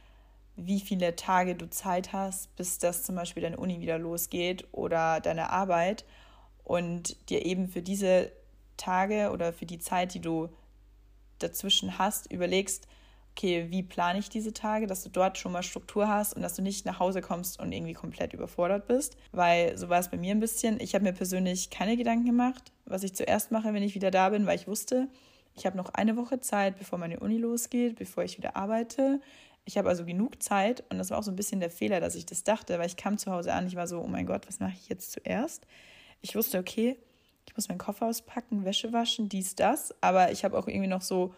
wie 0.57 0.81
viele 0.81 1.17
Tage 1.17 1.55
du 1.55 1.71
Zeit 1.71 2.13
hast, 2.13 2.55
bis 2.57 2.79
das 2.79 3.05
zum 3.05 3.15
Beispiel 3.15 3.43
deine 3.43 3.59
Uni 3.59 3.81
wieder 3.81 3.99
losgeht 3.99 4.67
oder 4.73 5.21
deine 5.21 5.51
Arbeit 5.51 6.05
und 6.65 7.31
dir 7.31 7.47
eben 7.47 7.69
für 7.69 7.83
diese 7.83 8.33
Tage 8.77 9.31
oder 9.31 9.53
für 9.53 9.67
die 9.67 9.79
Zeit, 9.79 10.15
die 10.15 10.21
du 10.21 10.49
dazwischen 11.39 11.99
hast, 11.99 12.33
überlegst, 12.33 12.89
okay, 13.39 13.67
wie 13.71 13.85
plane 13.85 14.19
ich 14.19 14.31
diese 14.31 14.53
Tage, 14.53 14.89
dass 14.89 15.05
du 15.05 15.11
dort 15.11 15.39
schon 15.39 15.53
mal 15.53 15.63
Struktur 15.63 16.09
hast 16.09 16.35
und 16.35 16.43
dass 16.43 16.55
du 16.55 16.63
nicht 16.63 16.85
nach 16.85 16.99
Hause 16.99 17.21
kommst 17.21 17.61
und 17.61 17.71
irgendwie 17.71 17.93
komplett 17.93 18.33
überfordert 18.33 18.89
bist. 18.89 19.17
Weil 19.31 19.79
so 19.79 19.89
war 19.89 20.01
es 20.01 20.09
bei 20.09 20.17
mir 20.17 20.33
ein 20.33 20.41
bisschen. 20.41 20.81
Ich 20.81 20.95
habe 20.95 21.05
mir 21.05 21.13
persönlich 21.13 21.71
keine 21.71 21.97
Gedanken 21.97 22.27
gemacht, 22.27 22.73
was 22.85 23.05
ich 23.05 23.15
zuerst 23.15 23.53
mache, 23.53 23.73
wenn 23.73 23.85
ich 23.85 23.95
wieder 23.95 24.11
da 24.11 24.31
bin, 24.31 24.47
weil 24.47 24.57
ich 24.57 24.67
wusste, 24.67 25.07
ich 25.59 25.67
habe 25.67 25.77
noch 25.77 25.91
eine 25.91 26.17
Woche 26.17 26.41
Zeit, 26.41 26.79
bevor 26.79 26.99
meine 26.99 27.21
Uni 27.21 27.39
losgeht, 27.39 27.97
bevor 27.97 28.25
ich 28.25 28.39
wieder 28.39 28.57
arbeite. 28.57 29.21
Ich 29.65 29.77
habe 29.77 29.89
also 29.89 30.05
genug 30.05 30.43
Zeit 30.43 30.83
und 30.89 30.99
das 30.99 31.11
war 31.11 31.19
auch 31.19 31.23
so 31.23 31.31
ein 31.31 31.37
bisschen 31.37 31.61
der 31.61 31.71
Fehler, 31.71 32.01
dass 32.01 32.15
ich 32.15 32.25
das 32.25 32.45
dachte, 32.45 32.79
weil 32.79 32.87
ich 32.87 32.97
kam 32.97 33.19
zu 33.19 33.31
Hause 33.31 33.53
an, 33.53 33.67
ich 33.67 33.77
war 33.77 33.87
so, 33.87 34.01
oh 34.01 34.07
mein 34.07 34.27
Gott, 34.27 34.47
was 34.49 34.61
mache 34.61 34.75
ich 34.75 34.89
jetzt 34.89 35.13
zuerst? 35.13 35.67
Ich 36.23 36.37
wusste, 36.37 36.59
okay, 36.59 36.97
ich 37.47 37.57
muss 37.57 37.69
meinen 37.69 37.79
Koffer 37.79 38.07
auspacken, 38.07 38.65
Wäsche 38.65 38.93
waschen, 38.93 39.29
dies, 39.29 39.55
das, 39.57 39.95
aber 40.01 40.33
ich 40.33 40.45
habe 40.45 40.57
auch 40.57 40.69
irgendwie 40.69 40.87
noch 40.87 41.03
so 41.03 41.35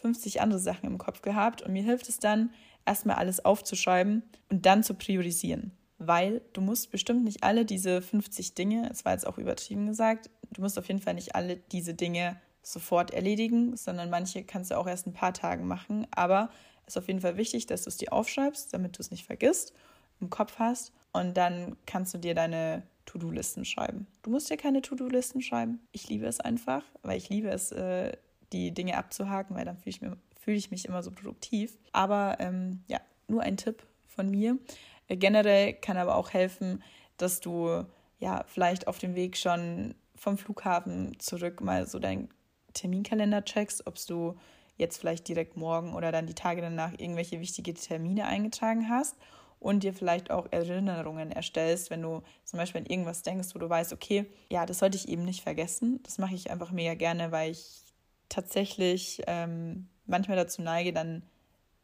50 0.00 0.40
andere 0.40 0.60
Sachen 0.60 0.86
im 0.86 0.98
Kopf 0.98 1.22
gehabt 1.22 1.62
und 1.62 1.72
mir 1.72 1.82
hilft 1.82 2.08
es 2.08 2.18
dann, 2.18 2.50
erstmal 2.86 3.16
alles 3.16 3.44
aufzuschreiben 3.44 4.22
und 4.48 4.64
dann 4.64 4.82
zu 4.82 4.94
priorisieren. 4.94 5.72
Weil 5.98 6.40
du 6.52 6.60
musst 6.60 6.90
bestimmt 6.90 7.24
nicht 7.24 7.42
alle 7.42 7.64
diese 7.64 8.00
50 8.00 8.54
Dinge, 8.54 8.88
es 8.90 9.04
war 9.04 9.12
jetzt 9.12 9.26
auch 9.26 9.36
übertrieben 9.36 9.86
gesagt, 9.86 10.30
du 10.52 10.62
musst 10.62 10.78
auf 10.78 10.88
jeden 10.88 11.00
Fall 11.00 11.14
nicht 11.14 11.34
alle 11.34 11.56
diese 11.56 11.92
Dinge 11.92 12.40
sofort 12.72 13.12
erledigen, 13.12 13.76
sondern 13.76 14.10
manche 14.10 14.44
kannst 14.44 14.70
du 14.70 14.76
auch 14.76 14.86
erst 14.86 15.06
ein 15.06 15.12
paar 15.12 15.32
Tagen 15.32 15.66
machen. 15.66 16.06
Aber 16.10 16.50
es 16.86 16.94
ist 16.94 16.98
auf 16.98 17.08
jeden 17.08 17.20
Fall 17.20 17.36
wichtig, 17.36 17.66
dass 17.66 17.82
du 17.82 17.88
es 17.88 17.96
dir 17.96 18.12
aufschreibst, 18.12 18.72
damit 18.72 18.98
du 18.98 19.02
es 19.02 19.10
nicht 19.10 19.24
vergisst, 19.24 19.72
im 20.20 20.30
Kopf 20.30 20.58
hast 20.58 20.92
und 21.12 21.36
dann 21.36 21.76
kannst 21.86 22.14
du 22.14 22.18
dir 22.18 22.34
deine 22.34 22.82
To-Do-Listen 23.06 23.64
schreiben. 23.64 24.06
Du 24.22 24.30
musst 24.30 24.50
dir 24.50 24.56
keine 24.56 24.82
To-Do-Listen 24.82 25.40
schreiben. 25.40 25.80
Ich 25.92 26.08
liebe 26.08 26.26
es 26.26 26.40
einfach, 26.40 26.84
weil 27.02 27.16
ich 27.16 27.28
liebe 27.28 27.48
es, 27.48 27.72
äh, 27.72 28.12
die 28.52 28.72
Dinge 28.72 28.96
abzuhaken, 28.96 29.56
weil 29.56 29.64
dann 29.64 29.76
fühle 29.76 29.90
ich, 29.90 30.00
fühl 30.40 30.54
ich 30.54 30.70
mich 30.70 30.84
immer 30.86 31.02
so 31.02 31.10
produktiv. 31.10 31.78
Aber 31.92 32.36
ähm, 32.40 32.82
ja, 32.88 33.00
nur 33.28 33.42
ein 33.42 33.56
Tipp 33.56 33.82
von 34.06 34.30
mir. 34.30 34.58
Äh, 35.06 35.16
generell 35.16 35.74
kann 35.74 35.96
aber 35.96 36.16
auch 36.16 36.32
helfen, 36.32 36.82
dass 37.16 37.40
du 37.40 37.84
ja 38.18 38.44
vielleicht 38.46 38.88
auf 38.88 38.98
dem 38.98 39.14
Weg 39.14 39.36
schon 39.36 39.94
vom 40.16 40.36
Flughafen 40.36 41.18
zurück 41.20 41.60
mal 41.60 41.86
so 41.86 41.98
dein 41.98 42.28
Terminkalender 42.72 43.44
checkst, 43.44 43.86
ob 43.86 43.94
du 44.06 44.36
jetzt 44.76 44.98
vielleicht 44.98 45.26
direkt 45.28 45.56
morgen 45.56 45.94
oder 45.94 46.12
dann 46.12 46.26
die 46.26 46.34
Tage 46.34 46.60
danach 46.60 46.92
irgendwelche 46.92 47.40
wichtige 47.40 47.74
Termine 47.74 48.26
eingetragen 48.26 48.88
hast 48.88 49.16
und 49.60 49.82
dir 49.82 49.92
vielleicht 49.92 50.30
auch 50.30 50.46
Erinnerungen 50.50 51.32
erstellst, 51.32 51.90
wenn 51.90 52.02
du 52.02 52.22
zum 52.44 52.58
Beispiel 52.58 52.82
an 52.82 52.86
irgendwas 52.86 53.22
denkst, 53.22 53.48
wo 53.54 53.58
du 53.58 53.68
weißt, 53.68 53.92
okay, 53.92 54.26
ja, 54.50 54.66
das 54.66 54.78
sollte 54.78 54.96
ich 54.96 55.08
eben 55.08 55.24
nicht 55.24 55.42
vergessen. 55.42 56.00
Das 56.04 56.18
mache 56.18 56.34
ich 56.34 56.50
einfach 56.50 56.70
mega 56.70 56.94
gerne, 56.94 57.32
weil 57.32 57.50
ich 57.50 57.82
tatsächlich 58.28 59.22
ähm, 59.26 59.88
manchmal 60.06 60.36
dazu 60.36 60.62
neige, 60.62 60.92
dann 60.92 61.22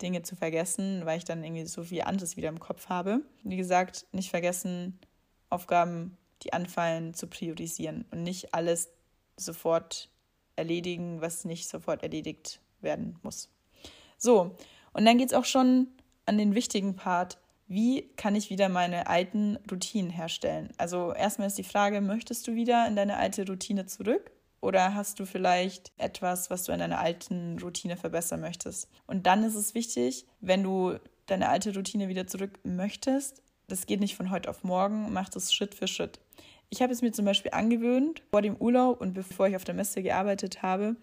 Dinge 0.03 0.23
zu 0.23 0.37
vergessen, 0.37 1.03
weil 1.05 1.19
ich 1.19 1.25
dann 1.25 1.43
irgendwie 1.43 1.67
so 1.67 1.83
viel 1.83 2.03
anderes 2.03 2.37
wieder 2.37 2.49
im 2.49 2.61
Kopf 2.61 2.89
habe. 2.89 3.21
Wie 3.43 3.57
gesagt, 3.57 4.07
nicht 4.13 4.31
vergessen, 4.31 4.99
Aufgaben, 5.51 6.17
die 6.43 6.53
anfallen, 6.53 7.15
zu 7.15 7.27
priorisieren 7.27 8.05
und 8.11 8.23
nicht 8.23 8.55
alles 8.55 8.91
sofort 9.37 10.11
erledigen, 10.57 11.21
was 11.21 11.45
nicht 11.45 11.69
sofort 11.69 12.03
erledigt 12.03 12.61
werden 12.81 13.19
muss. 13.23 13.51
So, 14.19 14.57
und 14.93 15.05
dann 15.05 15.19
geht 15.19 15.29
es 15.29 15.35
auch 15.35 15.45
schon 15.45 15.89
an 16.27 16.39
den 16.39 16.55
wichtigen 16.55 16.97
Part, 16.97 17.39
wie 17.67 18.11
kann 18.17 18.37
ich 18.37 18.51
wieder 18.51 18.69
meine 18.69 19.07
alten 19.07 19.59
Routinen 19.71 20.11
herstellen? 20.11 20.73
Also 20.77 21.13
erstmal 21.13 21.49
ist 21.49 21.59
die 21.59 21.65
Frage, 21.65 22.01
möchtest 22.01 22.47
du 22.47 22.55
wieder 22.55 22.87
in 22.87 22.97
deine 22.97 23.17
alte 23.17 23.47
Routine 23.47 23.87
zurück? 23.87 24.31
Oder 24.61 24.95
hast 24.95 25.21
du 25.21 25.27
vielleicht 25.27 25.93
etwas, 25.99 26.49
was 26.49 26.65
du 26.65 26.73
in 26.73 26.79
deiner 26.79 26.99
alten 26.99 27.59
Routine 27.59 27.97
verbessern 27.99 28.41
möchtest? 28.41 28.89
Und 29.07 29.27
dann 29.27 29.45
ist 29.45 29.57
es 29.57 29.75
wichtig, 29.75 30.27
wenn 30.41 30.63
du 30.63 30.99
deine 31.27 31.49
alte 31.49 31.75
Routine 31.75 32.09
wieder 32.09 32.27
zurück 32.27 32.59
möchtest, 32.65 33.43
das 33.69 33.87
geht 33.87 34.01
nicht 34.01 34.17
von 34.17 34.31
heute 34.31 34.49
auf 34.49 34.63
morgen, 34.65 35.13
mach 35.13 35.29
das 35.29 35.53
Schritt 35.53 35.75
für 35.75 35.87
Schritt. 35.87 36.21
Ich 36.71 36.83
habe 36.83 36.93
es 36.93 37.03
mir 37.03 37.13
zum 37.13 37.25
Beispiel 37.25 37.53
angewöhnt, 37.53 38.23
vor 38.31 38.43
dem 38.43 38.57
Urlaub 38.57 39.01
und 39.01 39.15
bevor 39.15 39.47
ich 39.47 39.57
auf 39.57 39.65
der 39.65 39.75
Messe 39.75 40.03
gearbeitet 40.03 40.63
habe, 40.63 40.97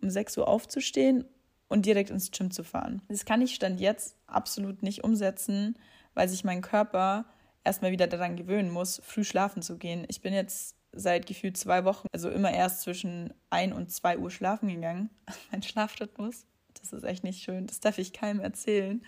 um 0.00 0.10
6 0.10 0.38
Uhr 0.38 0.48
aufzustehen 0.48 1.24
und 1.68 1.86
direkt 1.86 2.10
ins 2.10 2.30
Gym 2.30 2.50
zu 2.50 2.64
fahren. 2.64 3.02
Das 3.08 3.24
kann 3.24 3.42
ich 3.42 3.54
Stand 3.54 3.80
jetzt 3.80 4.16
absolut 4.26 4.82
nicht 4.82 5.04
umsetzen, 5.04 5.78
weil 6.14 6.28
sich 6.28 6.44
mein 6.44 6.62
Körper 6.62 7.26
erstmal 7.64 7.92
wieder 7.92 8.06
daran 8.06 8.36
gewöhnen 8.36 8.70
muss, 8.70 9.00
früh 9.04 9.24
schlafen 9.24 9.62
zu 9.62 9.78
gehen. 9.78 10.04
Ich 10.08 10.20
bin 10.20 10.34
jetzt 10.34 10.76
seit 10.92 11.26
gefühlt 11.26 11.56
zwei 11.56 11.84
Wochen, 11.84 12.06
also 12.12 12.30
immer 12.30 12.52
erst 12.52 12.82
zwischen 12.82 13.32
1 13.50 13.74
und 13.74 13.90
2 13.90 14.18
Uhr 14.18 14.30
schlafen 14.30 14.68
gegangen. 14.68 15.10
mein 15.50 15.62
Schlafrhythmus, 15.62 16.46
das 16.80 16.92
ist 16.92 17.04
echt 17.04 17.24
nicht 17.24 17.42
schön. 17.42 17.66
Das 17.66 17.80
darf 17.80 17.98
ich 17.98 18.12
keinem 18.12 18.40
erzählen. 18.40 19.02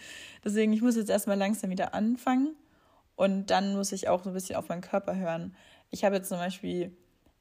Deswegen, 0.45 0.73
ich 0.73 0.83
muss 0.83 0.97
jetzt 0.97 1.11
erstmal 1.11 1.38
langsam 1.38 1.71
wieder 1.71 1.95
anfangen 1.95 2.57
und 3.15 3.50
dann 3.50 3.75
muss 3.75 3.93
ich 3.93 4.09
auch 4.09 4.25
so 4.25 4.31
ein 4.31 4.35
bisschen 4.35 4.57
auf 4.57 4.69
meinen 4.69 4.81
Körper 4.81 5.17
hören. 5.17 5.55
Ich 5.90 6.05
habe 6.05 6.16
jetzt 6.16 6.28
zum 6.28 6.38
Beispiel 6.38 6.97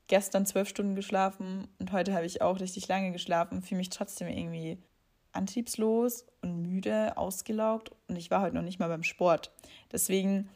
gestern 0.07 0.45
zwölf 0.45 0.69
Stunden 0.69 0.95
geschlafen 0.95 1.67
und 1.79 1.91
heute 1.91 2.13
habe 2.13 2.25
ich 2.25 2.41
auch 2.41 2.59
richtig 2.59 2.87
lange 2.87 3.11
geschlafen, 3.11 3.61
fühle 3.61 3.79
mich 3.79 3.89
trotzdem 3.89 4.27
irgendwie 4.27 4.77
antriebslos 5.31 6.25
und 6.41 6.61
müde, 6.61 7.17
ausgelaugt 7.17 7.91
und 8.07 8.15
ich 8.15 8.31
war 8.31 8.41
heute 8.41 8.55
noch 8.55 8.61
nicht 8.61 8.79
mal 8.79 8.87
beim 8.87 9.03
Sport. 9.03 9.51
Deswegen 9.91 10.49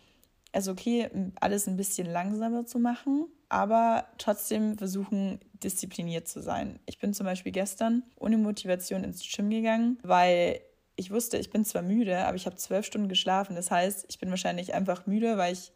ist 0.53 0.67
okay, 0.67 1.10
alles 1.39 1.67
ein 1.67 1.77
bisschen 1.77 2.08
langsamer 2.08 2.65
zu 2.65 2.79
machen, 2.79 3.27
aber 3.50 4.08
trotzdem 4.17 4.77
versuchen, 4.77 5.39
diszipliniert 5.53 6.27
zu 6.27 6.41
sein. 6.41 6.79
Ich 6.86 7.00
bin 7.00 7.13
zum 7.13 7.25
Beispiel 7.25 7.51
gestern 7.51 8.03
ohne 8.17 8.38
Motivation 8.38 9.03
ins 9.03 9.24
Gym 9.24 9.50
gegangen, 9.50 9.98
weil 10.03 10.62
ich 10.96 11.12
wusste, 11.12 11.38
ich 11.38 11.50
bin 11.50 11.65
zwar 11.65 11.81
müde, 11.81 12.25
aber 12.25 12.36
ich 12.36 12.46
habe 12.46 12.55
zwölf 12.55 12.86
Stunden 12.86 13.10
geschlafen. 13.10 13.55
Das 13.55 13.72
heißt, 13.72 14.05
ich 14.10 14.19
bin 14.19 14.29
wahrscheinlich 14.29 14.74
einfach 14.74 15.05
müde, 15.05 15.38
weil 15.38 15.53
ich 15.53 15.72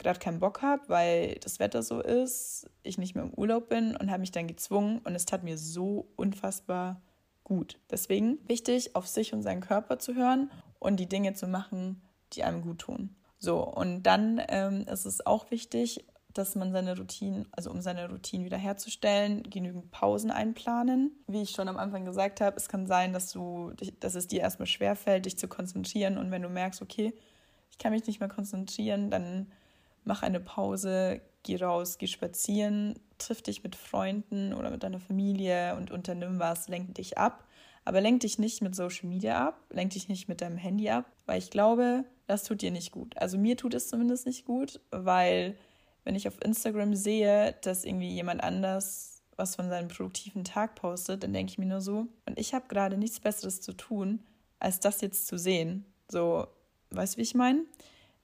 gerade 0.00 0.18
keinen 0.18 0.40
Bock 0.40 0.62
habe, 0.62 0.82
weil 0.88 1.36
das 1.36 1.60
Wetter 1.60 1.82
so 1.82 2.00
ist, 2.00 2.68
ich 2.82 2.98
nicht 2.98 3.14
mehr 3.14 3.24
im 3.24 3.34
Urlaub 3.34 3.68
bin 3.68 3.96
und 3.96 4.10
habe 4.10 4.20
mich 4.20 4.32
dann 4.32 4.48
gezwungen 4.48 4.98
und 5.04 5.14
es 5.14 5.26
tat 5.26 5.44
mir 5.44 5.56
so 5.56 6.08
unfassbar 6.16 7.00
gut. 7.44 7.78
Deswegen 7.90 8.38
wichtig, 8.48 8.96
auf 8.96 9.06
sich 9.06 9.32
und 9.32 9.42
seinen 9.42 9.60
Körper 9.60 9.98
zu 9.98 10.14
hören 10.14 10.50
und 10.78 10.98
die 10.98 11.08
Dinge 11.08 11.34
zu 11.34 11.46
machen, 11.46 12.02
die 12.32 12.42
einem 12.42 12.62
gut 12.62 12.78
tun. 12.78 13.16
So, 13.38 13.62
und 13.64 14.02
dann 14.02 14.40
ähm, 14.48 14.86
ist 14.86 15.06
es 15.06 15.24
auch 15.24 15.50
wichtig, 15.50 16.04
dass 16.32 16.54
man 16.54 16.72
seine 16.72 16.96
Routinen, 16.96 17.48
also 17.52 17.70
um 17.70 17.80
seine 17.80 18.08
Routinen 18.08 18.44
wiederherzustellen, 18.44 19.42
genügend 19.42 19.90
Pausen 19.90 20.30
einplanen. 20.30 21.12
Wie 21.26 21.42
ich 21.42 21.50
schon 21.50 21.68
am 21.68 21.78
Anfang 21.78 22.04
gesagt 22.04 22.40
habe, 22.40 22.56
es 22.56 22.68
kann 22.68 22.86
sein, 22.86 23.12
dass 23.12 23.32
du, 23.32 23.72
dass 23.98 24.14
es 24.14 24.28
dir 24.28 24.40
erstmal 24.40 24.66
schwerfällt, 24.66 25.26
dich 25.26 25.38
zu 25.38 25.48
konzentrieren. 25.48 26.18
Und 26.18 26.30
wenn 26.30 26.42
du 26.42 26.48
merkst, 26.48 26.82
okay, 26.82 27.12
ich 27.70 27.78
kann 27.78 27.92
mich 27.92 28.06
nicht 28.06 28.20
mehr 28.20 28.28
konzentrieren, 28.28 29.10
dann 29.10 29.50
mach 30.04 30.22
eine 30.22 30.40
Pause, 30.40 31.20
geh 31.42 31.56
raus, 31.56 31.98
geh 31.98 32.06
spazieren, 32.06 32.98
triff 33.18 33.42
dich 33.42 33.62
mit 33.62 33.76
Freunden 33.76 34.54
oder 34.54 34.70
mit 34.70 34.82
deiner 34.82 35.00
Familie 35.00 35.76
und 35.76 35.90
unternimm 35.90 36.38
was, 36.38 36.68
lenk 36.68 36.94
dich 36.94 37.18
ab. 37.18 37.44
Aber 37.84 38.00
lenk 38.00 38.20
dich 38.20 38.38
nicht 38.38 38.60
mit 38.60 38.74
Social 38.74 39.08
Media 39.08 39.48
ab, 39.48 39.64
lenk 39.70 39.90
dich 39.90 40.08
nicht 40.08 40.28
mit 40.28 40.42
deinem 40.42 40.58
Handy 40.58 40.90
ab, 40.90 41.06
weil 41.26 41.38
ich 41.38 41.50
glaube, 41.50 42.04
das 42.26 42.44
tut 42.44 42.60
dir 42.62 42.70
nicht 42.70 42.92
gut. 42.92 43.16
Also 43.16 43.38
mir 43.38 43.56
tut 43.56 43.74
es 43.74 43.88
zumindest 43.88 44.26
nicht 44.26 44.44
gut, 44.44 44.80
weil 44.90 45.56
wenn 46.04 46.14
ich 46.14 46.28
auf 46.28 46.42
Instagram 46.44 46.94
sehe, 46.94 47.56
dass 47.62 47.84
irgendwie 47.84 48.10
jemand 48.10 48.42
anders 48.42 49.22
was 49.36 49.56
von 49.56 49.70
seinem 49.70 49.88
produktiven 49.88 50.44
Tag 50.44 50.74
postet, 50.74 51.22
dann 51.22 51.32
denke 51.32 51.50
ich 51.50 51.58
mir 51.58 51.66
nur 51.66 51.80
so, 51.80 52.06
und 52.26 52.38
ich 52.38 52.52
habe 52.52 52.68
gerade 52.68 52.98
nichts 52.98 53.20
Besseres 53.20 53.62
zu 53.62 53.72
tun, 53.72 54.20
als 54.58 54.80
das 54.80 55.00
jetzt 55.00 55.26
zu 55.26 55.38
sehen. 55.38 55.86
So, 56.10 56.46
weißt 56.90 57.14
du, 57.14 57.18
wie 57.18 57.22
ich 57.22 57.34
meine? 57.34 57.64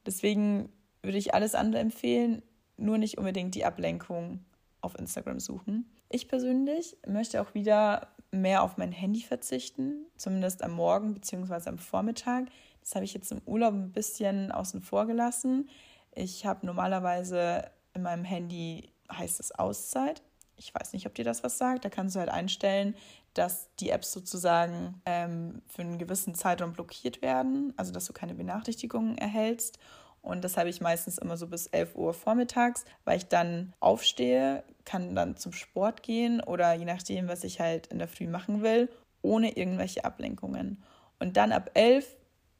Deswegen 0.04 0.68
würde 1.06 1.18
ich 1.18 1.32
alles 1.32 1.54
andere 1.54 1.80
empfehlen, 1.80 2.42
nur 2.76 2.98
nicht 2.98 3.16
unbedingt 3.16 3.54
die 3.54 3.64
Ablenkung 3.64 4.44
auf 4.82 4.98
Instagram 4.98 5.40
suchen. 5.40 5.90
Ich 6.10 6.28
persönlich 6.28 6.96
möchte 7.06 7.40
auch 7.40 7.54
wieder 7.54 8.08
mehr 8.30 8.62
auf 8.62 8.76
mein 8.76 8.92
Handy 8.92 9.22
verzichten, 9.22 10.06
zumindest 10.16 10.62
am 10.62 10.72
Morgen 10.72 11.14
bzw. 11.14 11.68
am 11.68 11.78
Vormittag. 11.78 12.46
Das 12.80 12.94
habe 12.94 13.04
ich 13.04 13.14
jetzt 13.14 13.32
im 13.32 13.40
Urlaub 13.46 13.72
ein 13.72 13.92
bisschen 13.92 14.52
außen 14.52 14.82
vor 14.82 15.06
gelassen. 15.06 15.68
Ich 16.14 16.44
habe 16.44 16.66
normalerweise 16.66 17.70
in 17.94 18.02
meinem 18.02 18.24
Handy, 18.24 18.92
heißt 19.10 19.40
es 19.40 19.52
Auszeit. 19.52 20.22
Ich 20.56 20.74
weiß 20.74 20.92
nicht, 20.92 21.06
ob 21.06 21.14
dir 21.14 21.24
das 21.24 21.42
was 21.42 21.58
sagt. 21.58 21.84
Da 21.84 21.88
kannst 21.88 22.14
du 22.16 22.20
halt 22.20 22.30
einstellen, 22.30 22.94
dass 23.34 23.68
die 23.76 23.90
Apps 23.90 24.12
sozusagen 24.12 25.00
ähm, 25.04 25.62
für 25.66 25.82
einen 25.82 25.98
gewissen 25.98 26.34
Zeitraum 26.34 26.72
blockiert 26.72 27.22
werden, 27.22 27.74
also 27.76 27.92
dass 27.92 28.06
du 28.06 28.12
keine 28.12 28.34
Benachrichtigungen 28.34 29.18
erhältst. 29.18 29.78
Und 30.26 30.42
das 30.42 30.56
habe 30.56 30.68
ich 30.68 30.80
meistens 30.80 31.18
immer 31.18 31.36
so 31.36 31.46
bis 31.46 31.68
11 31.68 31.94
Uhr 31.94 32.12
vormittags, 32.12 32.84
weil 33.04 33.16
ich 33.16 33.28
dann 33.28 33.72
aufstehe, 33.78 34.64
kann 34.84 35.14
dann 35.14 35.36
zum 35.36 35.52
Sport 35.52 36.02
gehen 36.02 36.40
oder 36.40 36.74
je 36.74 36.84
nachdem, 36.84 37.28
was 37.28 37.44
ich 37.44 37.60
halt 37.60 37.86
in 37.86 37.98
der 37.98 38.08
Früh 38.08 38.26
machen 38.26 38.60
will, 38.62 38.88
ohne 39.22 39.56
irgendwelche 39.56 40.04
Ablenkungen. 40.04 40.82
Und 41.20 41.36
dann 41.36 41.52
ab 41.52 41.70
11 41.74 42.16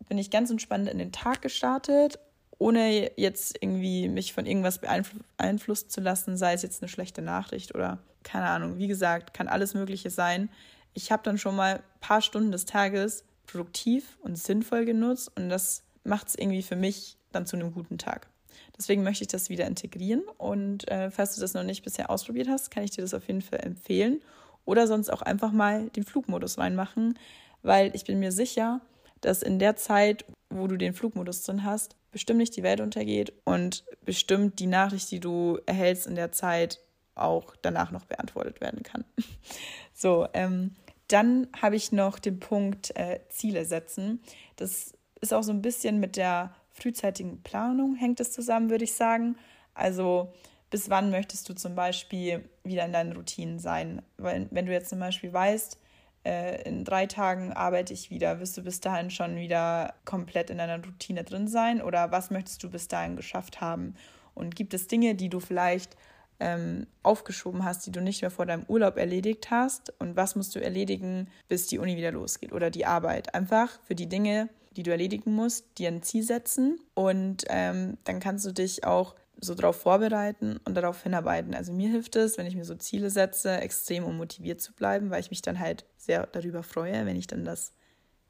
bin 0.09 0.17
ich 0.17 0.31
ganz 0.31 0.51
entspannt 0.51 0.89
in 0.89 0.99
den 0.99 1.11
Tag 1.11 1.43
gestartet, 1.43 2.21
ohne 2.59 3.11
jetzt 3.19 3.59
irgendwie 3.61 4.09
mich 4.09 4.33
von 4.33 4.47
irgendwas 4.47 4.79
beeinflussen 4.79 5.91
zu 5.91 6.01
lassen, 6.01 6.37
sei 6.37 6.53
es 6.53 6.63
jetzt 6.63 6.83
eine 6.83 6.89
schlechte 6.89 7.21
Nachricht 7.21 7.75
oder 7.75 7.99
keine 8.23 8.47
Ahnung. 8.47 8.79
Wie 8.79 8.87
gesagt, 8.87 9.35
kann 9.35 9.49
alles 9.49 9.75
Mögliche 9.75 10.11
sein. 10.11 10.51
Ich 10.95 11.11
habe 11.11 11.25
dann 11.25 11.37
schon 11.37 11.57
mal 11.57 11.79
ein 11.79 12.01
paar 12.01 12.23
Stunden 12.23 12.53
des 12.53 12.65
Tages 12.65 13.25
produktiv 13.47 14.19
und 14.23 14.39
sinnvoll 14.39 14.85
genutzt 14.85 15.33
und 15.35 15.49
das 15.49 15.83
macht 16.05 16.29
es 16.29 16.35
irgendwie 16.37 16.63
für 16.63 16.77
mich 16.77 17.17
dann 17.37 17.47
zu 17.47 17.57
einem 17.57 17.73
guten 17.73 17.99
Tag. 17.99 18.29
Deswegen 18.77 19.03
möchte 19.03 19.23
ich 19.23 19.29
das 19.29 19.49
wieder 19.49 19.67
integrieren 19.67 20.23
und 20.39 20.89
äh, 20.91 21.11
falls 21.11 21.35
du 21.35 21.41
das 21.41 21.55
noch 21.55 21.63
nicht 21.63 21.85
bisher 21.85 22.11
ausprobiert 22.11 22.49
hast, 22.49 22.71
kann 22.71 22.85
ich 22.85 22.91
dir 22.91 23.03
das 23.03 23.15
auf 23.15 23.27
jeden 23.27 23.43
Fall 23.43 23.61
empfehlen 23.61 24.21
oder 24.65 24.87
sonst 24.87 25.11
auch 25.11 25.23
einfach 25.23 25.53
mal 25.53 25.89
den 25.91 26.05
Flugmodus 26.05 26.59
reinmachen, 26.59 27.19
weil 27.63 27.95
ich 27.95 28.05
bin 28.05 28.19
mir 28.19 28.33
sicher, 28.33 28.81
dass 29.21 29.43
in 29.43 29.59
der 29.59 29.77
Zeit, 29.77 30.25
wo 30.51 30.67
du 30.67 30.77
den 30.77 30.93
Flugmodus 30.93 31.43
drin 31.43 31.65
hast, 31.65 31.97
bestimmt 32.13 32.39
nicht 32.39 32.57
die 32.57 32.63
Welt 32.63 32.81
untergeht 32.81 33.33
und 33.45 33.85
bestimmt 34.05 34.59
die 34.59 34.67
Nachricht, 34.67 35.11
die 35.11 35.21
du 35.21 35.59
erhältst 35.67 36.07
in 36.07 36.15
der 36.15 36.33
Zeit, 36.33 36.81
auch 37.15 37.57
danach 37.63 37.91
noch 37.91 38.05
beantwortet 38.05 38.61
werden 38.61 38.83
kann. 38.83 39.05
so, 39.95 40.27
ähm, 40.35 40.75
dann 41.09 41.49
habe 41.61 41.77
ich 41.77 41.93
noch 41.93 42.19
den 42.19 42.41
Punkt 42.41 42.95
äh, 42.97 43.21
Ziele 43.29 43.65
setzen. 43.65 44.21
Das 44.57 44.93
ist 45.21 45.33
auch 45.33 45.43
so 45.43 45.53
ein 45.53 45.63
bisschen 45.63 45.99
mit 45.99 46.17
der 46.17 46.55
frühzeitigen 46.77 47.43
Planung 47.43 47.95
hängt 47.97 48.21
es 48.21 48.33
zusammen, 48.33 48.71
würde 48.71 48.85
ich 48.85 48.95
sagen. 48.95 49.37
Also 49.75 50.33
bis 50.71 50.91
wann 50.91 51.11
möchtest 51.11 51.49
du 51.49 51.55
zum 51.55 51.75
Beispiel 51.75 52.49
wieder 52.65 52.85
in 52.85 52.93
deinen 52.93 53.13
Routinen 53.13 53.59
sein? 53.59 54.03
Weil 54.17 54.49
wenn 54.51 54.67
du 54.67 54.73
jetzt 54.73 54.91
zum 54.91 54.99
Beispiel 54.99 55.33
weißt, 55.33 55.79
äh, 56.25 56.63
in 56.69 56.85
drei 56.85 57.07
Tagen 57.07 57.53
arbeite 57.53 57.95
ich 57.95 58.11
wieder, 58.11 58.41
wirst 58.41 58.57
du 58.57 58.63
bis 58.63 58.81
dahin 58.81 59.11
schon 59.11 59.37
wieder 59.37 59.95
komplett 60.05 60.51
in 60.51 60.59
deiner 60.59 60.85
Routine 60.85 61.25
drin 61.25 61.49
sein? 61.49 61.81
Oder 61.81 62.11
was 62.11 62.31
möchtest 62.31 62.63
du 62.63 62.71
bis 62.71 62.89
dahin 62.89 63.17
geschafft 63.17 63.61
haben? 63.61 63.95
Und 64.35 64.57
gibt 64.57 64.75
es 64.75 64.87
Dinge, 64.87 65.15
die 65.15 65.31
du 65.31 65.41
vielleicht 65.41 65.97
ähm, 66.41 66.87
aufgeschoben 67.03 67.65
hast, 67.65 67.87
die 67.87 67.93
du 67.93 68.03
nicht 68.03 68.21
mehr 68.21 68.31
vor 68.31 68.45
deinem 68.45 68.65
Urlaub 68.69 68.97
erledigt 68.97 69.51
hast? 69.51 69.95
Und 70.01 70.17
was 70.17 70.37
musst 70.37 70.55
du 70.55 70.63
erledigen, 70.63 71.29
bis 71.49 71.69
die 71.69 71.79
Uni 71.79 71.97
wieder 71.97 72.13
losgeht 72.13 72.53
oder 72.53 72.71
die 72.71 72.87
Arbeit? 72.87 73.35
Einfach 73.35 73.79
für 73.85 73.95
die 73.95 74.09
Dinge, 74.09 74.51
die 74.77 74.83
du 74.83 74.91
erledigen 74.91 75.35
musst, 75.35 75.79
dir 75.79 75.89
ein 75.89 76.03
Ziel 76.03 76.23
setzen 76.23 76.79
und 76.95 77.45
ähm, 77.49 77.97
dann 78.05 78.21
kannst 78.21 78.45
du 78.45 78.53
dich 78.53 78.85
auch 78.85 79.15
so 79.39 79.55
darauf 79.55 79.77
vorbereiten 79.77 80.59
und 80.65 80.75
darauf 80.75 81.03
hinarbeiten. 81.03 81.55
Also 81.55 81.73
mir 81.73 81.91
hilft 81.91 82.17
es, 82.17 82.39
wenn 82.39 82.47
ich 82.47 82.57
mir 82.57 82.65
so 82.65 82.75
Ziele 82.75 83.11
setze, 83.11 83.59
extrem 83.61 84.05
um 84.05 84.17
motiviert 84.17 84.61
zu 84.61 84.73
bleiben, 84.73 85.11
weil 85.11 85.21
ich 85.21 85.31
mich 85.31 85.43
dann 85.43 85.59
halt 85.59 85.85
sehr 85.97 86.27
darüber 86.27 86.63
freue, 86.63 87.05
wenn 87.07 87.17
ich 87.17 87.27
dann 87.27 87.45
das 87.45 87.73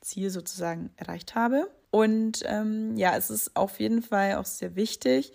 Ziel 0.00 0.31
sozusagen 0.31 0.91
erreicht 0.97 1.35
habe. 1.35 1.71
Und 1.91 2.43
ähm, 2.45 2.97
ja, 2.97 3.17
es 3.17 3.31
ist 3.31 3.57
auf 3.57 3.79
jeden 3.81 4.03
Fall 4.03 4.37
auch 4.37 4.45
sehr 4.45 4.75
wichtig, 4.75 5.33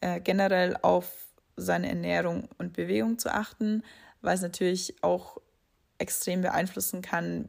äh, 0.00 0.20
generell 0.20 0.76
auf 0.82 1.12
seine 1.56 1.88
Ernährung 1.88 2.48
und 2.58 2.72
Bewegung 2.72 3.18
zu 3.18 3.32
achten, 3.32 3.82
weil 4.20 4.34
es 4.34 4.42
natürlich 4.42 5.02
auch 5.02 5.40
extrem 5.98 6.42
beeinflussen 6.42 7.02
kann, 7.02 7.48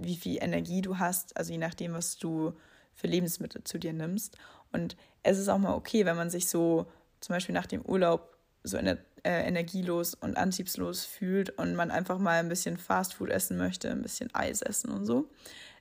wie 0.00 0.16
viel 0.16 0.42
Energie 0.42 0.82
du 0.82 0.98
hast, 0.98 1.36
also 1.36 1.52
je 1.52 1.58
nachdem, 1.58 1.92
was 1.92 2.16
du 2.18 2.52
für 2.94 3.06
Lebensmittel 3.06 3.64
zu 3.64 3.78
dir 3.78 3.92
nimmst. 3.92 4.36
Und 4.72 4.96
es 5.22 5.38
ist 5.38 5.48
auch 5.48 5.58
mal 5.58 5.74
okay, 5.74 6.04
wenn 6.06 6.16
man 6.16 6.30
sich 6.30 6.48
so 6.48 6.86
zum 7.20 7.34
Beispiel 7.34 7.54
nach 7.54 7.66
dem 7.66 7.82
Urlaub 7.82 8.36
so 8.62 8.76
ener 8.76 8.98
äh, 9.24 9.46
energielos 9.46 10.14
und 10.14 10.36
antriebslos 10.36 11.04
fühlt 11.04 11.50
und 11.50 11.74
man 11.74 11.90
einfach 11.90 12.18
mal 12.18 12.40
ein 12.40 12.48
bisschen 12.48 12.76
Fastfood 12.76 13.30
essen 13.30 13.56
möchte, 13.56 13.90
ein 13.90 14.02
bisschen 14.02 14.34
Eis 14.34 14.60
essen 14.60 14.90
und 14.90 15.06
so. 15.06 15.30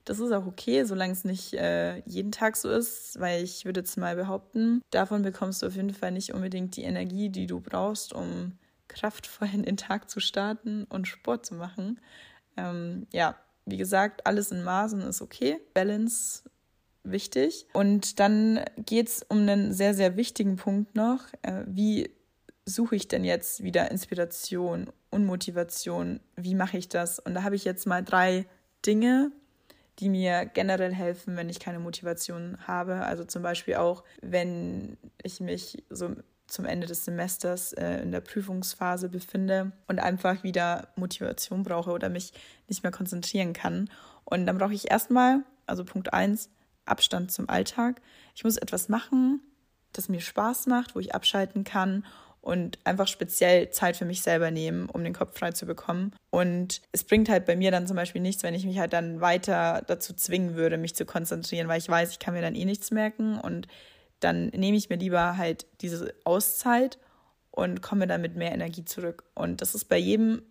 Das 0.05 0.19
ist 0.19 0.31
auch 0.31 0.45
okay, 0.45 0.83
solange 0.83 1.13
es 1.13 1.23
nicht 1.23 1.53
äh, 1.53 1.99
jeden 2.05 2.31
Tag 2.31 2.57
so 2.57 2.69
ist, 2.69 3.19
weil 3.19 3.43
ich 3.43 3.65
würde 3.65 3.81
jetzt 3.81 3.97
mal 3.97 4.15
behaupten, 4.15 4.81
davon 4.91 5.21
bekommst 5.21 5.61
du 5.61 5.67
auf 5.67 5.75
jeden 5.75 5.93
Fall 5.93 6.11
nicht 6.11 6.33
unbedingt 6.33 6.75
die 6.75 6.83
Energie, 6.83 7.29
die 7.29 7.47
du 7.47 7.59
brauchst, 7.59 8.13
um 8.13 8.57
kraftvoll 8.87 9.49
in 9.53 9.63
den 9.63 9.77
Tag 9.77 10.09
zu 10.09 10.19
starten 10.19 10.85
und 10.85 11.07
Sport 11.07 11.45
zu 11.45 11.55
machen. 11.55 11.99
Ähm, 12.57 13.07
ja, 13.11 13.35
wie 13.65 13.77
gesagt, 13.77 14.25
alles 14.27 14.51
in 14.51 14.63
Maßen 14.63 15.01
ist 15.01 15.21
okay. 15.21 15.59
Balance 15.73 16.43
wichtig. 17.03 17.67
Und 17.73 18.19
dann 18.19 18.61
geht 18.77 19.07
es 19.09 19.23
um 19.23 19.39
einen 19.39 19.73
sehr, 19.73 19.93
sehr 19.93 20.15
wichtigen 20.15 20.55
Punkt 20.55 20.95
noch. 20.95 21.21
Äh, 21.41 21.63
wie 21.67 22.09
suche 22.65 22.95
ich 22.95 23.07
denn 23.07 23.23
jetzt 23.23 23.63
wieder 23.63 23.91
Inspiration 23.91 24.89
und 25.09 25.25
Motivation? 25.25 26.19
Wie 26.35 26.55
mache 26.55 26.77
ich 26.77 26.89
das? 26.89 27.19
Und 27.19 27.33
da 27.33 27.43
habe 27.43 27.55
ich 27.55 27.65
jetzt 27.65 27.85
mal 27.85 28.03
drei 28.03 28.45
Dinge, 28.85 29.31
die 29.99 30.09
mir 30.09 30.45
generell 30.45 30.93
helfen, 30.93 31.35
wenn 31.35 31.49
ich 31.49 31.59
keine 31.59 31.79
Motivation 31.79 32.57
habe. 32.65 32.95
Also 33.03 33.25
zum 33.25 33.43
Beispiel 33.43 33.75
auch, 33.75 34.03
wenn 34.21 34.97
ich 35.21 35.39
mich 35.39 35.83
so 35.89 36.15
zum 36.47 36.65
Ende 36.65 36.87
des 36.87 37.05
Semesters 37.05 37.73
äh, 37.73 38.01
in 38.01 38.11
der 38.11 38.21
Prüfungsphase 38.21 39.09
befinde 39.09 39.71
und 39.87 39.99
einfach 39.99 40.43
wieder 40.43 40.89
Motivation 40.95 41.63
brauche 41.63 41.91
oder 41.91 42.09
mich 42.09 42.33
nicht 42.67 42.83
mehr 42.83 42.91
konzentrieren 42.91 43.53
kann. 43.53 43.89
Und 44.25 44.45
dann 44.45 44.57
brauche 44.57 44.73
ich 44.73 44.91
erstmal, 44.91 45.43
also 45.65 45.83
Punkt 45.83 46.13
1, 46.13 46.49
Abstand 46.85 47.31
zum 47.31 47.49
Alltag. 47.49 48.01
Ich 48.35 48.43
muss 48.43 48.57
etwas 48.57 48.89
machen, 48.89 49.41
das 49.93 50.09
mir 50.09 50.21
Spaß 50.21 50.67
macht, 50.67 50.95
wo 50.95 50.99
ich 50.99 51.15
abschalten 51.15 51.63
kann 51.63 52.05
und 52.41 52.77
einfach 52.83 53.07
speziell 53.07 53.69
Zeit 53.69 53.95
für 53.95 54.03
mich 54.03 54.21
selber 54.21 54.51
nehmen, 54.51 54.89
um 54.89 55.03
den 55.03 55.13
Kopf 55.13 55.37
frei 55.37 55.53
zu 55.53 55.65
bekommen. 55.65 56.13
Und 56.29 56.81
es 56.91 57.05
bringt 57.05 57.29
halt 57.29 57.45
bei 57.45 57.55
mir 57.55 57.71
dann 57.71 57.87
zum 57.87 57.95
Beispiel 57.95 58.21
nichts, 58.21 58.43
wenn 58.43 58.53
ich 58.53 58.65
mich 58.65 58.79
halt 58.79 58.91
dann 58.91 59.21
weiter 59.21 59.81
dazu 59.87 60.13
zwingen 60.13 60.55
würde, 60.55 60.77
mich 60.77 60.93
zu 60.93 61.05
konzentrieren, 61.05 61.69
weil 61.69 61.79
ich 61.79 61.87
weiß, 61.87 62.11
ich 62.11 62.19
kann 62.19 62.33
mir 62.33 62.41
dann 62.41 62.55
eh 62.55 62.65
nichts 62.65 62.91
merken 62.91 63.39
und 63.39 63.67
dann 64.23 64.47
nehme 64.47 64.77
ich 64.77 64.89
mir 64.89 64.97
lieber 64.97 65.37
halt 65.37 65.65
diese 65.81 66.13
Auszeit 66.23 66.99
und 67.51 67.81
komme 67.81 68.07
dann 68.07 68.21
mit 68.21 68.35
mehr 68.35 68.51
Energie 68.51 68.85
zurück. 68.85 69.23
Und 69.35 69.61
das 69.61 69.75
ist 69.75 69.85
bei 69.85 69.97
jedem 69.97 70.41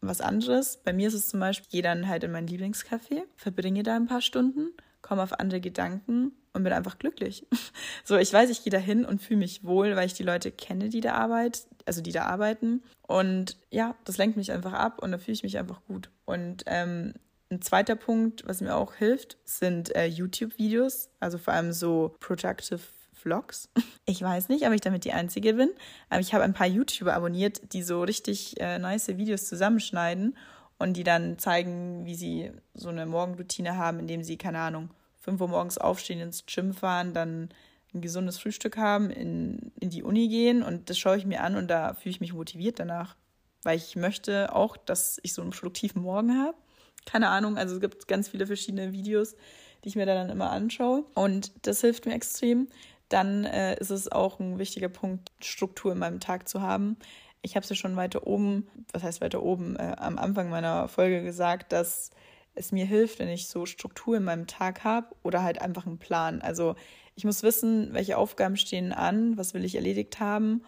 was 0.00 0.20
anderes. 0.20 0.78
Bei 0.78 0.92
mir 0.92 1.08
ist 1.08 1.14
es 1.14 1.28
zum 1.28 1.40
Beispiel, 1.40 1.66
ich 1.66 1.72
gehe 1.72 1.82
dann 1.82 2.08
halt 2.08 2.24
in 2.24 2.32
mein 2.32 2.46
Lieblingscafé, 2.46 3.22
verbringe 3.36 3.82
da 3.82 3.96
ein 3.96 4.06
paar 4.06 4.20
Stunden, 4.20 4.72
komme 5.00 5.22
auf 5.22 5.38
andere 5.38 5.60
Gedanken 5.60 6.32
und 6.52 6.64
bin 6.64 6.72
einfach 6.72 6.98
glücklich. 6.98 7.46
So, 8.04 8.16
ich 8.16 8.32
weiß, 8.32 8.50
ich 8.50 8.64
gehe 8.64 8.72
da 8.72 8.78
hin 8.78 9.04
und 9.04 9.22
fühle 9.22 9.38
mich 9.38 9.62
wohl, 9.62 9.94
weil 9.94 10.06
ich 10.06 10.14
die 10.14 10.24
Leute 10.24 10.50
kenne, 10.50 10.88
die 10.88 11.00
da 11.00 11.14
arbeiten, 11.14 11.68
also 11.86 12.02
die 12.02 12.10
da 12.10 12.24
arbeiten. 12.24 12.82
Und 13.02 13.56
ja, 13.70 13.94
das 14.04 14.18
lenkt 14.18 14.36
mich 14.36 14.50
einfach 14.50 14.72
ab 14.72 15.00
und 15.00 15.12
da 15.12 15.18
fühle 15.18 15.34
ich 15.34 15.44
mich 15.44 15.56
einfach 15.56 15.84
gut. 15.84 16.10
Und 16.24 16.64
ähm, 16.66 17.14
ein 17.48 17.62
zweiter 17.62 17.94
Punkt, 17.94 18.42
was 18.46 18.60
mir 18.60 18.74
auch 18.74 18.94
hilft, 18.94 19.36
sind 19.44 19.94
äh, 19.94 20.06
YouTube-Videos, 20.06 21.10
also 21.20 21.38
vor 21.38 21.54
allem 21.54 21.72
so 21.72 22.16
Productive 22.18 22.80
Vlogs. 23.22 23.68
Ich 24.04 24.20
weiß 24.20 24.48
nicht, 24.48 24.66
ob 24.66 24.72
ich 24.72 24.80
damit 24.80 25.04
die 25.04 25.12
Einzige 25.12 25.54
bin, 25.54 25.70
aber 26.10 26.20
ich 26.20 26.34
habe 26.34 26.42
ein 26.42 26.54
paar 26.54 26.66
YouTuber 26.66 27.14
abonniert, 27.14 27.72
die 27.72 27.84
so 27.84 28.02
richtig 28.02 28.60
äh, 28.60 28.78
nice 28.80 29.08
Videos 29.16 29.46
zusammenschneiden 29.46 30.36
und 30.78 30.96
die 30.96 31.04
dann 31.04 31.38
zeigen, 31.38 32.04
wie 32.04 32.16
sie 32.16 32.50
so 32.74 32.88
eine 32.88 33.06
Morgenroutine 33.06 33.76
haben, 33.76 34.00
indem 34.00 34.24
sie, 34.24 34.36
keine 34.36 34.58
Ahnung, 34.58 34.90
5 35.20 35.40
Uhr 35.40 35.48
morgens 35.48 35.78
aufstehen, 35.78 36.20
ins 36.20 36.44
Gym 36.46 36.74
fahren, 36.74 37.14
dann 37.14 37.50
ein 37.94 38.00
gesundes 38.00 38.38
Frühstück 38.38 38.76
haben, 38.76 39.10
in, 39.10 39.72
in 39.78 39.90
die 39.90 40.02
Uni 40.02 40.28
gehen 40.28 40.62
und 40.62 40.90
das 40.90 40.98
schaue 40.98 41.16
ich 41.16 41.26
mir 41.26 41.42
an 41.42 41.56
und 41.56 41.68
da 41.68 41.94
fühle 41.94 42.10
ich 42.10 42.20
mich 42.20 42.32
motiviert 42.32 42.80
danach, 42.80 43.16
weil 43.62 43.76
ich 43.76 43.94
möchte 43.96 44.54
auch, 44.54 44.76
dass 44.76 45.20
ich 45.22 45.34
so 45.34 45.42
einen 45.42 45.52
produktiven 45.52 46.02
Morgen 46.02 46.38
habe. 46.38 46.56
Keine 47.04 47.28
Ahnung, 47.28 47.58
also 47.58 47.74
es 47.76 47.80
gibt 47.80 48.08
ganz 48.08 48.28
viele 48.28 48.46
verschiedene 48.46 48.92
Videos, 48.92 49.36
die 49.84 49.88
ich 49.88 49.96
mir 49.96 50.06
dann 50.06 50.30
immer 50.30 50.50
anschaue 50.50 51.04
und 51.14 51.52
das 51.62 51.80
hilft 51.80 52.06
mir 52.06 52.14
extrem 52.14 52.68
dann 53.12 53.44
äh, 53.44 53.76
ist 53.78 53.90
es 53.90 54.10
auch 54.10 54.40
ein 54.40 54.58
wichtiger 54.58 54.88
Punkt, 54.88 55.32
Struktur 55.40 55.92
in 55.92 55.98
meinem 55.98 56.20
Tag 56.20 56.48
zu 56.48 56.62
haben. 56.62 56.96
Ich 57.42 57.56
habe 57.56 57.64
es 57.64 57.70
ja 57.70 57.76
schon 57.76 57.96
weiter 57.96 58.26
oben, 58.26 58.68
was 58.92 59.02
heißt 59.02 59.20
weiter 59.20 59.42
oben, 59.42 59.76
äh, 59.76 59.96
am 59.98 60.18
Anfang 60.18 60.48
meiner 60.48 60.88
Folge 60.88 61.22
gesagt, 61.22 61.72
dass 61.72 62.10
es 62.54 62.72
mir 62.72 62.84
hilft, 62.84 63.18
wenn 63.18 63.28
ich 63.28 63.48
so 63.48 63.66
Struktur 63.66 64.16
in 64.16 64.24
meinem 64.24 64.46
Tag 64.46 64.84
habe 64.84 65.14
oder 65.22 65.42
halt 65.42 65.60
einfach 65.60 65.86
einen 65.86 65.98
Plan. 65.98 66.42
Also 66.42 66.74
ich 67.14 67.24
muss 67.24 67.42
wissen, 67.42 67.92
welche 67.92 68.18
Aufgaben 68.18 68.56
stehen 68.56 68.92
an, 68.92 69.36
was 69.36 69.54
will 69.54 69.64
ich 69.64 69.74
erledigt 69.74 70.20
haben, 70.20 70.62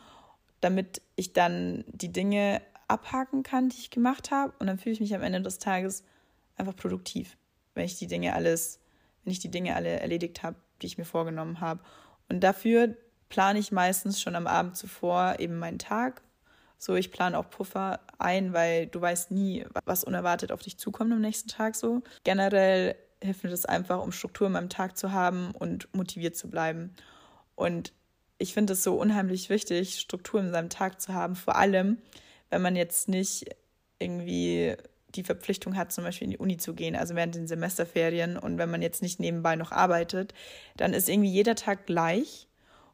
damit 0.61 1.03
ich 1.17 1.33
dann 1.33 1.85
die 1.89 2.13
Dinge 2.13 2.61
abhaken 2.89 3.43
kann, 3.43 3.69
die 3.69 3.79
ich 3.79 3.91
gemacht 3.91 4.31
habe. 4.31 4.53
Und 4.59 4.67
dann 4.67 4.79
fühle 4.79 4.95
ich 4.95 5.01
mich 5.01 5.15
am 5.15 5.23
Ende 5.23 5.41
des 5.41 5.59
Tages 5.59 6.05
einfach 6.57 6.77
produktiv, 6.77 7.37
wenn 7.75 7.85
ich 7.85 7.99
die 7.99 8.07
Dinge 8.07 8.35
alles, 8.35 8.81
wenn 9.25 9.33
ich 9.33 9.41
die 9.41 9.51
Dinge 9.51 9.75
alle 9.77 10.01
erledigt 10.01 10.43
habe, 10.43 10.57
die 10.83 10.87
ich 10.87 10.99
mir 10.99 11.05
vorgenommen 11.05 11.61
habe. 11.61 11.81
Und 12.29 12.41
dafür 12.41 12.97
plane 13.29 13.59
ich 13.59 13.73
meistens 13.73 14.21
schon 14.21 14.37
am 14.37 14.47
Abend 14.47 14.77
zuvor 14.77 15.37
eben 15.39 15.59
meinen 15.59 15.79
Tag. 15.79 16.23
So, 16.79 16.95
ich 16.95 17.11
plane 17.11 17.39
auch 17.39 17.49
Puffer 17.49 18.01
ein, 18.19 18.53
weil 18.53 18.87
du 18.87 19.01
weißt 19.01 19.31
nie, 19.31 19.65
was 19.85 20.05
unerwartet 20.05 20.53
auf 20.53 20.63
dich 20.63 20.79
zukommt 20.79 21.13
am 21.13 21.21
nächsten 21.21 21.49
Tag 21.49 21.77
so. 21.77 22.03
Generell 22.25 22.97
hilft 23.23 23.43
mir 23.43 23.51
das 23.51 23.65
einfach, 23.65 24.03
um 24.03 24.13
Struktur 24.13 24.49
in 24.49 24.53
meinem 24.53 24.69
Tag 24.69 24.97
zu 24.97 25.13
haben 25.13 25.53
und 25.53 25.93
motiviert 25.95 26.37
zu 26.37 26.51
bleiben. 26.51 26.95
Und 27.55 27.93
ich 28.39 28.53
finde 28.53 28.75
es 28.75 28.83
so 28.83 28.97
unheimlich 28.97 29.49
wichtig, 29.49 29.99
Struktur 29.99 30.41
in 30.41 30.51
seinem 30.51 30.69
Tag 30.69 31.01
zu 31.01 31.15
haben, 31.15 31.37
vor 31.37 31.57
allem, 31.57 31.99
wenn 32.51 32.63
man 32.63 32.77
jetzt 32.77 33.09
nicht 33.09 33.47
irgendwie 33.99 34.77
die 35.15 35.25
Verpflichtung 35.25 35.77
hat, 35.77 35.93
zum 35.93 36.05
Beispiel 36.05 36.27
in 36.27 36.31
die 36.33 36.39
Uni 36.39 36.57
zu 36.57 36.75
gehen, 36.75 36.97
also 36.97 37.15
während 37.15 37.35
den 37.35 37.47
Semesterferien 37.47 38.37
und 38.37 38.59
wenn 38.59 38.71
man 38.71 38.83
jetzt 38.83 39.03
nicht 39.03 39.21
nebenbei 39.21 39.57
noch 39.57 39.73
arbeitet, 39.73 40.35
dann 40.77 40.93
ist 40.93 41.09
irgendwie 41.09 41.31
jeder 41.31 41.55
Tag 41.55 41.87
gleich. 41.87 42.49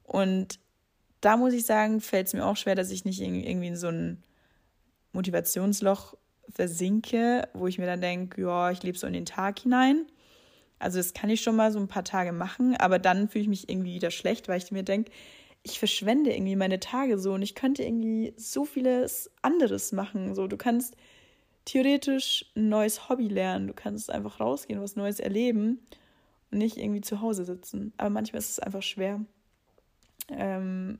Und 0.04 0.58
da 1.20 1.36
muss 1.36 1.52
ich 1.52 1.66
sagen, 1.66 2.00
fällt 2.00 2.28
es 2.28 2.34
mir 2.34 2.44
auch 2.44 2.56
schwer, 2.56 2.74
dass 2.74 2.90
ich 2.90 3.04
nicht 3.04 3.20
irgendwie 3.20 3.68
in 3.68 3.76
so 3.76 3.88
ein 3.88 4.22
Motivationsloch 5.12 6.16
versinke, 6.54 7.48
wo 7.52 7.66
ich 7.66 7.78
mir 7.78 7.86
dann 7.86 8.00
denke, 8.00 8.42
ja, 8.42 8.70
ich 8.70 8.82
lebe 8.82 8.98
so 8.98 9.06
in 9.06 9.12
den 9.12 9.26
Tag 9.26 9.60
hinein. 9.60 10.06
Also 10.78 10.98
das 10.98 11.12
kann 11.12 11.30
ich 11.30 11.42
schon 11.42 11.56
mal 11.56 11.72
so 11.72 11.78
ein 11.78 11.88
paar 11.88 12.04
Tage 12.04 12.32
machen, 12.32 12.74
aber 12.76 12.98
dann 12.98 13.28
fühle 13.28 13.42
ich 13.42 13.48
mich 13.48 13.68
irgendwie 13.68 13.94
wieder 13.94 14.10
schlecht, 14.10 14.48
weil 14.48 14.58
ich 14.58 14.72
mir 14.72 14.82
denke, 14.82 15.12
ich 15.62 15.78
verschwende 15.78 16.32
irgendwie 16.32 16.56
meine 16.56 16.80
Tage 16.80 17.18
so 17.18 17.34
und 17.34 17.42
ich 17.42 17.54
könnte 17.54 17.82
irgendwie 17.82 18.32
so 18.36 18.64
vieles 18.64 19.30
anderes 19.42 19.92
machen. 19.92 20.34
So, 20.34 20.46
du 20.46 20.56
kannst 20.56 20.96
theoretisch 21.64 22.50
ein 22.56 22.68
neues 22.68 23.08
Hobby 23.08 23.28
lernen. 23.28 23.66
Du 23.66 23.74
kannst 23.74 24.10
einfach 24.10 24.40
rausgehen, 24.40 24.80
was 24.80 24.96
Neues 24.96 25.20
erleben 25.20 25.80
und 26.50 26.58
nicht 26.58 26.76
irgendwie 26.76 27.00
zu 27.00 27.20
Hause 27.20 27.44
sitzen. 27.44 27.92
Aber 27.96 28.10
manchmal 28.10 28.38
ist 28.38 28.50
es 28.50 28.58
einfach 28.58 28.82
schwer, 28.82 29.20
ähm, 30.28 30.98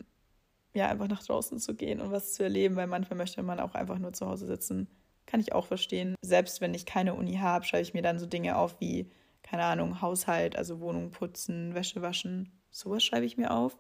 ja, 0.74 0.88
einfach 0.88 1.08
nach 1.08 1.22
draußen 1.22 1.58
zu 1.58 1.74
gehen 1.74 2.00
und 2.00 2.12
was 2.12 2.34
zu 2.34 2.44
erleben, 2.44 2.76
weil 2.76 2.86
manchmal 2.86 3.16
möchte 3.16 3.42
man 3.42 3.60
auch 3.60 3.74
einfach 3.74 3.98
nur 3.98 4.12
zu 4.12 4.26
Hause 4.26 4.46
sitzen. 4.46 4.88
Kann 5.26 5.40
ich 5.40 5.52
auch 5.52 5.66
verstehen. 5.66 6.14
Selbst 6.22 6.60
wenn 6.60 6.74
ich 6.74 6.86
keine 6.86 7.14
Uni 7.14 7.36
habe, 7.36 7.64
schreibe 7.64 7.82
ich 7.82 7.94
mir 7.94 8.02
dann 8.02 8.18
so 8.18 8.26
Dinge 8.26 8.56
auf 8.56 8.80
wie, 8.80 9.10
keine 9.42 9.64
Ahnung, 9.64 10.00
Haushalt, 10.00 10.56
also 10.56 10.80
Wohnung 10.80 11.10
putzen, 11.10 11.74
Wäsche 11.74 12.02
waschen. 12.02 12.52
Sowas 12.70 13.02
schreibe 13.02 13.26
ich 13.26 13.36
mir 13.36 13.50
auf, 13.50 13.76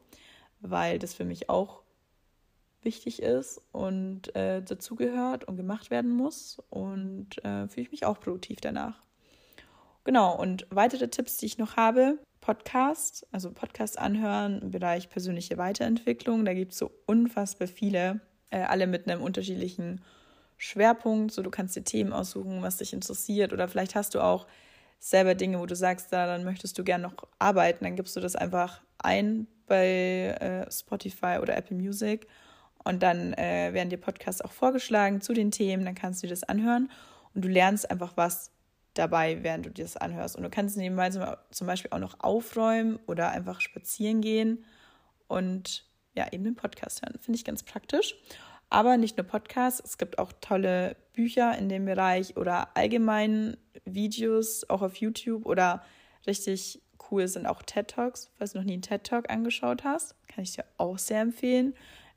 weil 0.60 0.98
das 0.98 1.14
für 1.14 1.24
mich 1.24 1.48
auch 1.48 1.82
wichtig 2.82 3.22
ist 3.22 3.60
und 3.72 4.34
äh, 4.34 4.62
dazugehört 4.62 5.44
und 5.44 5.56
gemacht 5.56 5.90
werden 5.90 6.10
muss. 6.10 6.58
Und 6.70 7.42
äh, 7.44 7.68
fühle 7.68 7.82
ich 7.82 7.90
mich 7.90 8.04
auch 8.04 8.20
produktiv 8.20 8.60
danach. 8.60 9.02
Genau, 10.04 10.36
und 10.36 10.66
weitere 10.70 11.08
Tipps, 11.08 11.36
die 11.36 11.46
ich 11.46 11.58
noch 11.58 11.76
habe, 11.76 12.18
Podcast, 12.40 13.26
also 13.32 13.52
Podcast 13.52 13.98
anhören 13.98 14.62
im 14.62 14.70
Bereich 14.70 15.10
persönliche 15.10 15.58
Weiterentwicklung. 15.58 16.44
Da 16.44 16.54
gibt 16.54 16.72
es 16.72 16.78
so 16.78 16.90
unfassbar 17.06 17.68
viele, 17.68 18.20
äh, 18.50 18.62
alle 18.62 18.86
mit 18.86 19.08
einem 19.08 19.22
unterschiedlichen 19.22 20.00
Schwerpunkt. 20.56 21.32
So, 21.32 21.42
du 21.42 21.50
kannst 21.50 21.76
dir 21.76 21.84
Themen 21.84 22.12
aussuchen, 22.12 22.62
was 22.62 22.78
dich 22.78 22.92
interessiert. 22.92 23.52
Oder 23.52 23.68
vielleicht 23.68 23.94
hast 23.94 24.14
du 24.14 24.20
auch 24.20 24.46
selber 24.98 25.34
Dinge, 25.34 25.60
wo 25.60 25.66
du 25.66 25.76
sagst, 25.76 26.12
da 26.12 26.26
dann 26.26 26.44
möchtest 26.44 26.78
du 26.78 26.84
gerne 26.84 27.04
noch 27.04 27.14
arbeiten. 27.38 27.84
Dann 27.84 27.96
gibst 27.96 28.16
du 28.16 28.20
das 28.20 28.36
einfach 28.36 28.80
ein 28.98 29.46
bei 29.66 30.36
äh, 30.40 30.70
Spotify 30.70 31.38
oder 31.40 31.56
Apple 31.56 31.76
Music 31.76 32.26
und 32.84 33.02
dann 33.02 33.34
äh, 33.34 33.70
werden 33.72 33.90
dir 33.90 33.98
Podcasts 33.98 34.42
auch 34.42 34.52
vorgeschlagen 34.52 35.20
zu 35.20 35.32
den 35.32 35.50
Themen, 35.50 35.84
dann 35.84 35.94
kannst 35.94 36.22
du 36.22 36.26
dir 36.26 36.32
das 36.32 36.44
anhören 36.44 36.90
und 37.34 37.44
du 37.44 37.48
lernst 37.48 37.90
einfach 37.90 38.16
was 38.16 38.52
dabei, 38.94 39.42
während 39.42 39.66
du 39.66 39.70
dir 39.70 39.84
das 39.84 39.96
anhörst. 39.96 40.36
Und 40.36 40.42
du 40.42 40.50
kannst 40.50 40.76
nebenbei 40.76 41.10
zum 41.10 41.66
Beispiel 41.66 41.90
auch 41.92 41.98
noch 41.98 42.20
aufräumen 42.20 42.98
oder 43.06 43.30
einfach 43.30 43.60
spazieren 43.60 44.20
gehen 44.20 44.64
und 45.28 45.86
ja, 46.16 46.32
eben 46.32 46.44
den 46.44 46.56
Podcast 46.56 47.02
hören. 47.02 47.18
Finde 47.20 47.38
ich 47.38 47.44
ganz 47.44 47.62
praktisch. 47.62 48.16
Aber 48.68 48.96
nicht 48.96 49.16
nur 49.16 49.26
Podcasts, 49.26 49.82
es 49.84 49.98
gibt 49.98 50.18
auch 50.18 50.32
tolle 50.40 50.96
Bücher 51.12 51.56
in 51.58 51.68
dem 51.68 51.84
Bereich 51.86 52.36
oder 52.36 52.76
allgemein 52.76 53.56
Videos, 53.84 54.68
auch 54.68 54.82
auf 54.82 54.96
YouTube 54.96 55.44
oder 55.44 55.82
richtig 56.26 56.80
cool 57.10 57.26
sind 57.26 57.46
auch 57.46 57.62
TED 57.62 57.88
Talks. 57.88 58.30
Falls 58.38 58.52
du 58.52 58.58
noch 58.58 58.64
nie 58.64 58.74
einen 58.74 58.82
TED 58.82 59.04
Talk 59.04 59.30
angeschaut 59.30 59.82
hast, 59.84 60.14
kann 60.28 60.44
ich 60.44 60.52
dir 60.52 60.64
auch 60.76 60.98
sehr 60.98 61.20
empfehlen. 61.20 61.74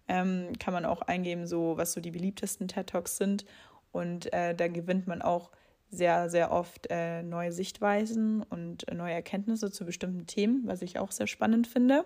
Ähm, 0.08 0.54
kann 0.60 0.74
man 0.74 0.86
auch 0.86 1.02
eingeben, 1.02 1.48
so 1.48 1.78
was 1.78 1.94
so 1.94 2.02
die 2.02 2.12
beliebtesten 2.12 2.68
TED 2.68 2.88
Talks 2.88 3.18
sind. 3.18 3.46
Und 3.92 4.32
äh, 4.34 4.54
da 4.56 4.68
gewinnt 4.68 5.08
man 5.08 5.22
auch 5.22 5.52
sehr, 5.90 6.30
sehr 6.30 6.52
oft 6.52 6.88
äh, 6.90 7.22
neue 7.22 7.52
Sichtweisen 7.52 8.44
und 8.44 8.86
neue 8.92 9.14
Erkenntnisse 9.14 9.72
zu 9.72 9.86
bestimmten 9.86 10.26
Themen, 10.26 10.64
was 10.66 10.82
ich 10.82 11.00
auch 11.00 11.12
sehr 11.12 11.28
spannend 11.28 11.68
finde. 11.68 12.04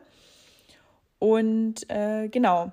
Und 1.19 1.89
äh, 1.89 2.27
genau. 2.29 2.71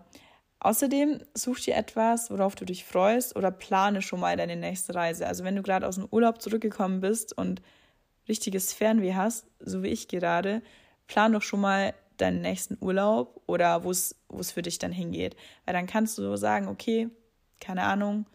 Außerdem 0.60 1.20
such 1.34 1.60
dir 1.60 1.76
etwas, 1.76 2.30
worauf 2.30 2.54
du 2.54 2.64
dich 2.64 2.86
freust 2.86 3.36
oder 3.36 3.50
plane 3.50 4.00
schon 4.00 4.20
mal 4.20 4.36
deine 4.36 4.56
nächste 4.56 4.94
Reise. 4.94 5.26
Also 5.26 5.44
wenn 5.44 5.56
du 5.56 5.62
gerade 5.62 5.86
aus 5.86 5.96
dem 5.96 6.08
Urlaub 6.10 6.40
zurückgekommen 6.40 7.00
bist 7.00 7.36
und 7.36 7.60
richtiges 8.28 8.72
Fernweh 8.72 9.14
hast, 9.14 9.46
so 9.60 9.82
wie 9.82 9.88
ich 9.88 10.08
gerade, 10.08 10.62
plan 11.06 11.32
doch 11.32 11.42
schon 11.42 11.60
mal 11.60 11.92
deinen 12.16 12.40
nächsten 12.40 12.76
Urlaub 12.80 13.42
oder 13.46 13.84
wo 13.84 13.90
es 13.90 14.16
für 14.52 14.62
dich 14.62 14.78
dann 14.78 14.92
hingeht. 14.92 15.36
Weil 15.64 15.74
dann 15.74 15.86
kannst 15.86 16.18
du 16.18 16.36
sagen, 16.36 16.68
okay, 16.68 17.08
keine 17.60 17.82
Ahnung, 17.82 18.26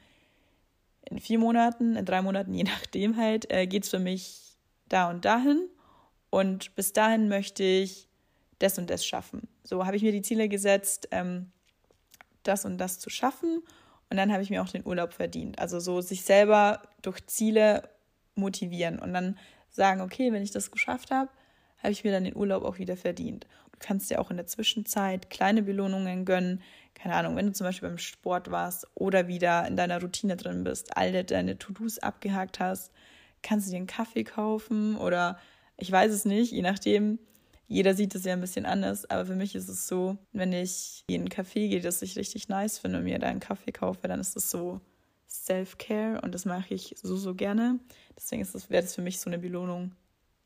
in 1.09 1.19
vier 1.19 1.39
Monaten, 1.39 1.95
in 1.95 2.05
drei 2.05 2.21
Monaten, 2.21 2.53
je 2.55 2.63
nachdem 2.63 3.17
halt, 3.17 3.51
äh, 3.51 3.67
geht 3.67 3.83
es 3.83 3.89
für 3.89 3.99
mich 3.99 4.57
da 4.87 5.09
und 5.09 5.25
dahin. 5.25 5.67
Und 6.29 6.75
bis 6.75 6.93
dahin 6.93 7.27
möchte 7.27 7.63
ich 7.63 8.07
das 8.59 8.77
und 8.77 8.89
das 8.89 9.05
schaffen. 9.05 9.47
So 9.63 9.85
habe 9.85 9.97
ich 9.97 10.03
mir 10.03 10.11
die 10.11 10.21
Ziele 10.21 10.49
gesetzt, 10.49 11.07
ähm, 11.11 11.51
das 12.43 12.65
und 12.65 12.77
das 12.77 12.99
zu 12.99 13.09
schaffen. 13.09 13.63
Und 14.09 14.17
dann 14.17 14.31
habe 14.31 14.43
ich 14.43 14.49
mir 14.49 14.61
auch 14.61 14.69
den 14.69 14.85
Urlaub 14.85 15.13
verdient. 15.13 15.59
Also 15.59 15.79
so 15.79 16.01
sich 16.01 16.23
selber 16.23 16.81
durch 17.01 17.25
Ziele 17.27 17.89
motivieren 18.35 18.99
und 18.99 19.13
dann 19.13 19.37
sagen, 19.69 20.01
okay, 20.01 20.31
wenn 20.31 20.41
ich 20.41 20.51
das 20.51 20.71
geschafft 20.71 21.11
habe, 21.11 21.29
habe 21.81 21.91
ich 21.91 22.03
mir 22.03 22.11
dann 22.11 22.23
den 22.23 22.35
Urlaub 22.35 22.63
auch 22.63 22.77
wieder 22.77 22.97
verdient. 22.97 23.47
Du 23.71 23.79
kannst 23.79 24.09
dir 24.11 24.19
auch 24.19 24.29
in 24.31 24.37
der 24.37 24.47
Zwischenzeit 24.47 25.29
kleine 25.29 25.63
Belohnungen 25.63 26.25
gönnen. 26.25 26.61
Keine 26.93 27.15
Ahnung, 27.15 27.35
wenn 27.35 27.47
du 27.47 27.53
zum 27.53 27.65
Beispiel 27.65 27.89
beim 27.89 27.97
Sport 27.97 28.51
warst 28.51 28.87
oder 28.95 29.27
wieder 29.27 29.65
in 29.67 29.77
deiner 29.77 30.01
Routine 30.01 30.35
drin 30.35 30.63
bist, 30.63 30.97
all 30.97 31.23
deine 31.23 31.57
To-Dos 31.57 31.99
abgehakt 31.99 32.59
hast, 32.59 32.91
kannst 33.41 33.67
du 33.67 33.71
dir 33.71 33.77
einen 33.77 33.87
Kaffee 33.87 34.23
kaufen 34.23 34.97
oder 34.97 35.39
ich 35.77 35.91
weiß 35.91 36.11
es 36.11 36.25
nicht, 36.25 36.51
je 36.51 36.61
nachdem. 36.61 37.19
Jeder 37.71 37.93
sieht 37.93 38.15
es 38.15 38.25
ja 38.25 38.33
ein 38.33 38.41
bisschen 38.41 38.65
anders, 38.65 39.07
aber 39.11 39.27
für 39.27 39.35
mich 39.35 39.53
ist 39.53 39.69
es 39.69 39.87
so, 39.87 40.17
wenn 40.31 40.51
ich 40.53 41.03
in 41.07 41.21
einen 41.21 41.29
Café 41.29 41.69
gehe, 41.69 41.81
das 41.81 42.01
ich 42.01 42.17
richtig 42.17 42.49
nice 42.49 42.79
finde 42.79 42.97
und 42.97 43.03
mir 43.03 43.19
da 43.19 43.27
einen 43.27 43.39
Kaffee 43.39 43.71
kaufe, 43.71 44.07
dann 44.07 44.19
ist 44.19 44.35
es 44.35 44.49
so 44.49 44.81
Self-Care 45.29 46.21
und 46.21 46.33
das 46.33 46.45
mache 46.45 46.73
ich 46.73 46.95
so, 47.01 47.15
so 47.15 47.35
gerne. 47.35 47.79
Deswegen 48.15 48.41
ist 48.41 48.55
das, 48.55 48.71
wäre 48.71 48.81
das 48.81 48.95
für 48.95 49.03
mich 49.03 49.19
so 49.19 49.29
eine 49.29 49.37
Belohnung, 49.37 49.91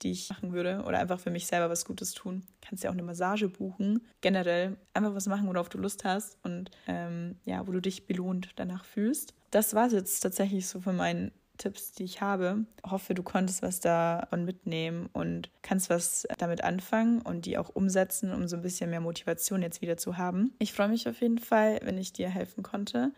die 0.03 0.11
ich 0.11 0.29
machen 0.29 0.53
würde 0.53 0.83
oder 0.85 0.99
einfach 0.99 1.19
für 1.19 1.31
mich 1.31 1.47
selber 1.47 1.69
was 1.69 1.85
Gutes 1.85 2.13
tun. 2.13 2.43
Kannst 2.61 2.83
ja 2.83 2.89
auch 2.89 2.93
eine 2.93 3.03
Massage 3.03 3.47
buchen. 3.47 4.05
Generell 4.21 4.77
einfach 4.93 5.15
was 5.15 5.27
machen, 5.27 5.47
worauf 5.47 5.69
du 5.69 5.77
Lust 5.77 6.03
hast 6.03 6.37
und 6.43 6.71
ähm, 6.87 7.37
ja, 7.45 7.65
wo 7.67 7.71
du 7.71 7.79
dich 7.79 8.05
belohnt 8.05 8.51
danach 8.55 8.85
fühlst. 8.85 9.33
Das 9.51 9.73
war 9.73 9.87
es 9.87 9.93
jetzt 9.93 10.19
tatsächlich 10.19 10.67
so 10.67 10.81
von 10.81 10.95
meinen 10.95 11.31
Tipps, 11.57 11.91
die 11.91 12.03
ich 12.03 12.21
habe. 12.21 12.65
Ich 12.83 12.91
hoffe, 12.91 13.13
du 13.13 13.23
konntest 13.23 13.61
was 13.61 13.79
davon 13.79 14.43
mitnehmen 14.43 15.09
und 15.13 15.49
kannst 15.61 15.89
was 15.89 16.27
damit 16.37 16.63
anfangen 16.63 17.21
und 17.21 17.45
die 17.45 17.57
auch 17.57 17.69
umsetzen, 17.69 18.33
um 18.33 18.47
so 18.47 18.55
ein 18.55 18.63
bisschen 18.63 18.89
mehr 18.89 19.01
Motivation 19.01 19.61
jetzt 19.61 19.81
wieder 19.81 19.97
zu 19.97 20.17
haben. 20.17 20.53
Ich 20.59 20.73
freue 20.73 20.89
mich 20.89 21.07
auf 21.07 21.21
jeden 21.21 21.37
Fall, 21.37 21.79
wenn 21.83 21.97
ich 21.97 22.11
dir 22.11 22.29
helfen 22.29 22.63
konnte. 22.63 23.11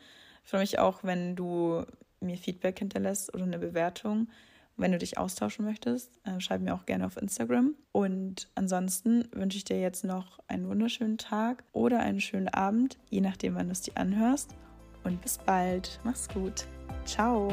Ich 0.43 0.49
freue 0.49 0.61
mich 0.61 0.79
auch, 0.79 1.03
wenn 1.03 1.35
du 1.35 1.85
mir 2.19 2.37
Feedback 2.37 2.79
hinterlässt 2.79 3.33
oder 3.33 3.43
eine 3.43 3.59
Bewertung. 3.59 4.27
Wenn 4.77 4.91
du 4.91 4.97
dich 4.97 5.17
austauschen 5.17 5.65
möchtest, 5.65 6.11
äh, 6.25 6.39
schreib 6.39 6.61
mir 6.61 6.73
auch 6.73 6.85
gerne 6.85 7.05
auf 7.05 7.17
Instagram. 7.17 7.75
Und 7.91 8.49
ansonsten 8.55 9.27
wünsche 9.31 9.57
ich 9.57 9.63
dir 9.63 9.79
jetzt 9.79 10.03
noch 10.03 10.39
einen 10.47 10.67
wunderschönen 10.67 11.17
Tag 11.17 11.63
oder 11.71 11.99
einen 11.99 12.19
schönen 12.19 12.49
Abend, 12.49 12.97
je 13.09 13.21
nachdem, 13.21 13.55
wann 13.55 13.67
du 13.67 13.71
es 13.71 13.81
dir 13.81 13.95
anhörst. 13.95 14.55
Und 15.03 15.21
bis 15.21 15.37
bald. 15.37 15.99
Mach's 16.03 16.27
gut. 16.27 16.65
Ciao. 17.05 17.49